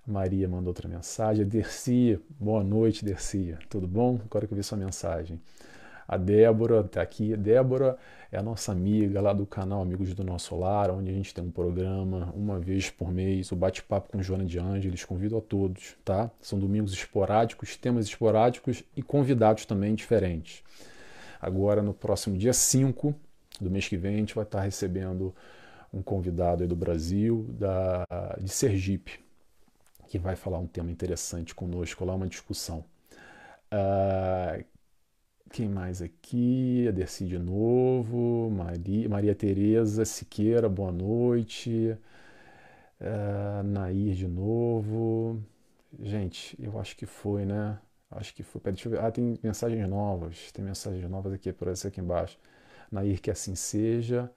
Maria 0.05 0.49
mandou 0.49 0.71
outra 0.71 0.89
mensagem. 0.89 1.47
Dercia, 1.47 2.21
boa 2.41 2.65
noite, 2.65 3.05
Dercia. 3.05 3.57
Tudo 3.69 3.87
bom? 3.87 4.19
Agora 4.25 4.49
que 4.49 4.53
eu 4.53 4.57
vi 4.57 4.65
sua 4.65 4.77
mensagem. 4.77 5.41
A 6.09 6.17
Débora 6.17 6.81
está 6.81 7.03
aqui. 7.03 7.37
Débora 7.37 7.99
é 8.31 8.39
a 8.39 8.43
nossa 8.43 8.73
amiga 8.73 9.21
lá 9.21 9.33
do 9.33 9.47
canal 9.47 9.83
Amigos 9.83 10.15
do 10.15 10.23
Nosso 10.23 10.57
Lar, 10.57 10.91
onde 10.91 11.11
a 11.11 11.15
gente 11.15 11.35
tem 11.35 11.45
um 11.45 11.51
programa 11.51 12.33
uma 12.35 12.59
vez 12.59 12.91
por 12.91 13.13
mês, 13.13 13.51
o 13.51 13.57
bate-papo 13.57 14.13
com 14.13 14.23
Joana 14.23 14.45
de 14.45 14.59
Ângeles. 14.59 15.05
Convido 15.05 15.37
a 15.37 15.41
todos, 15.41 15.97
tá? 16.05 16.31
São 16.41 16.59
domingos 16.59 16.93
esporádicos, 16.93 17.77
temas 17.77 18.07
esporádicos 18.07 18.85
e 18.97 19.03
convidados 19.03 19.67
também 19.67 19.95
diferentes. 19.95 20.63
Agora, 21.41 21.83
no 21.83 21.93
próximo 21.93 22.37
dia 22.37 22.53
5 22.53 23.15
do 23.61 23.71
mês 23.71 23.89
que 23.89 23.97
vem, 23.97 24.15
a 24.15 24.19
gente 24.19 24.35
vai 24.35 24.45
estar 24.45 24.61
recebendo 24.61 25.35
um 25.93 26.03
convidado 26.03 26.67
do 26.67 26.77
Brasil, 26.77 27.47
da, 27.49 28.05
de 28.39 28.49
Sergipe, 28.49 29.21
que 30.09 30.19
vai 30.19 30.37
falar 30.37 30.59
um 30.59 30.67
tema 30.67 30.91
interessante 30.91 31.55
conosco 31.55 32.05
lá, 32.05 32.15
uma 32.15 32.27
discussão. 32.27 32.85
Uh, 33.73 34.65
quem 35.51 35.69
mais 35.69 36.03
aqui? 36.03 36.87
A 36.89 36.91
Dercy 36.91 37.27
de 37.27 37.39
novo. 37.39 38.51
Maria, 38.51 39.09
Maria 39.09 39.35
Tereza 39.35 40.05
Siqueira, 40.05 40.69
boa 40.69 40.93
noite. 40.93 41.97
Uh, 43.01 43.63
Nair 43.63 44.15
de 44.15 44.27
novo. 44.29 45.43
Gente, 46.01 46.57
eu 46.63 46.79
acho 46.79 46.97
que 46.97 47.07
foi, 47.07 47.45
né? 47.45 47.79
Acho 48.11 48.35
que 48.35 48.43
foi. 48.43 48.61
Pera, 48.61 48.75
deixa 48.75 48.89
eu 48.89 48.93
ver. 48.93 49.01
Ah, 49.01 49.11
tem 49.11 49.39
mensagens 49.43 49.89
novas. 49.89 50.53
Tem 50.53 50.65
mensagens 50.65 51.09
novas 51.11 51.33
aqui, 51.33 51.53
por 51.53 51.69
essa 51.69 51.89
aqui 51.89 52.01
embaixo. 52.01 52.39
Nair, 52.91 53.21
que 53.21 53.31
assim 53.31 53.55
seja. 53.55 54.31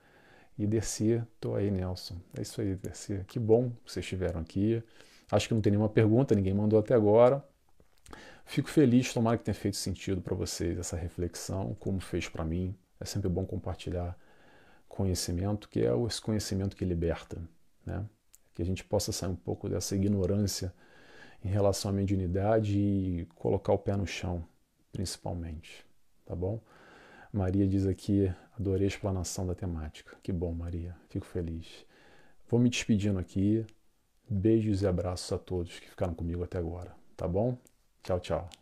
E 0.57 0.67
Dercy, 0.67 1.23
tô 1.39 1.55
aí, 1.55 1.71
Nelson. 1.71 2.15
É 2.37 2.41
isso 2.41 2.61
aí, 2.61 2.75
Dercy. 2.75 3.23
Que 3.27 3.39
bom 3.39 3.69
que 3.85 3.91
vocês 3.91 4.05
estiveram 4.05 4.41
aqui. 4.41 4.83
Acho 5.31 5.47
que 5.47 5.53
não 5.53 5.61
tem 5.61 5.71
nenhuma 5.71 5.89
pergunta, 5.89 6.35
ninguém 6.35 6.53
mandou 6.53 6.79
até 6.79 6.93
agora. 6.95 7.43
Fico 8.45 8.69
feliz, 8.69 9.13
tomara 9.13 9.37
que 9.37 9.43
tenha 9.43 9.55
feito 9.55 9.77
sentido 9.77 10.21
para 10.21 10.35
vocês 10.35 10.77
essa 10.77 10.97
reflexão, 10.97 11.75
como 11.79 11.99
fez 11.99 12.27
para 12.27 12.43
mim. 12.43 12.75
É 12.99 13.05
sempre 13.05 13.29
bom 13.29 13.45
compartilhar 13.45 14.17
conhecimento, 14.87 15.69
que 15.69 15.81
é 15.81 15.91
esse 16.07 16.21
conhecimento 16.21 16.75
que 16.75 16.83
liberta, 16.83 17.41
né? 17.85 18.05
Que 18.53 18.61
a 18.61 18.65
gente 18.65 18.83
possa 18.83 19.11
sair 19.11 19.29
um 19.29 19.35
pouco 19.35 19.69
dessa 19.69 19.95
ignorância 19.95 20.73
em 21.43 21.47
relação 21.47 21.91
à 21.91 21.93
mediunidade 21.93 22.77
e 22.77 23.27
colocar 23.35 23.71
o 23.71 23.77
pé 23.77 23.95
no 23.95 24.05
chão, 24.05 24.45
principalmente, 24.91 25.85
tá 26.25 26.35
bom? 26.35 26.59
Maria 27.31 27.67
diz 27.67 27.85
aqui, 27.85 28.33
adorei 28.59 28.85
a 28.85 28.87
explanação 28.87 29.45
da 29.45 29.53
temática. 29.53 30.17
Que 30.23 30.31
bom, 30.31 30.51
Maria, 30.51 30.95
fico 31.09 31.25
feliz. 31.25 31.85
Vou 32.47 32.59
me 32.59 32.69
despedindo 32.69 33.19
aqui. 33.19 33.65
Beijos 34.27 34.81
e 34.81 34.87
abraços 34.87 35.31
a 35.31 35.37
todos 35.37 35.79
que 35.79 35.89
ficaram 35.89 36.13
comigo 36.13 36.43
até 36.43 36.57
agora, 36.57 36.95
tá 37.15 37.27
bom? 37.27 37.57
Tchau, 38.03 38.19
tchau. 38.19 38.58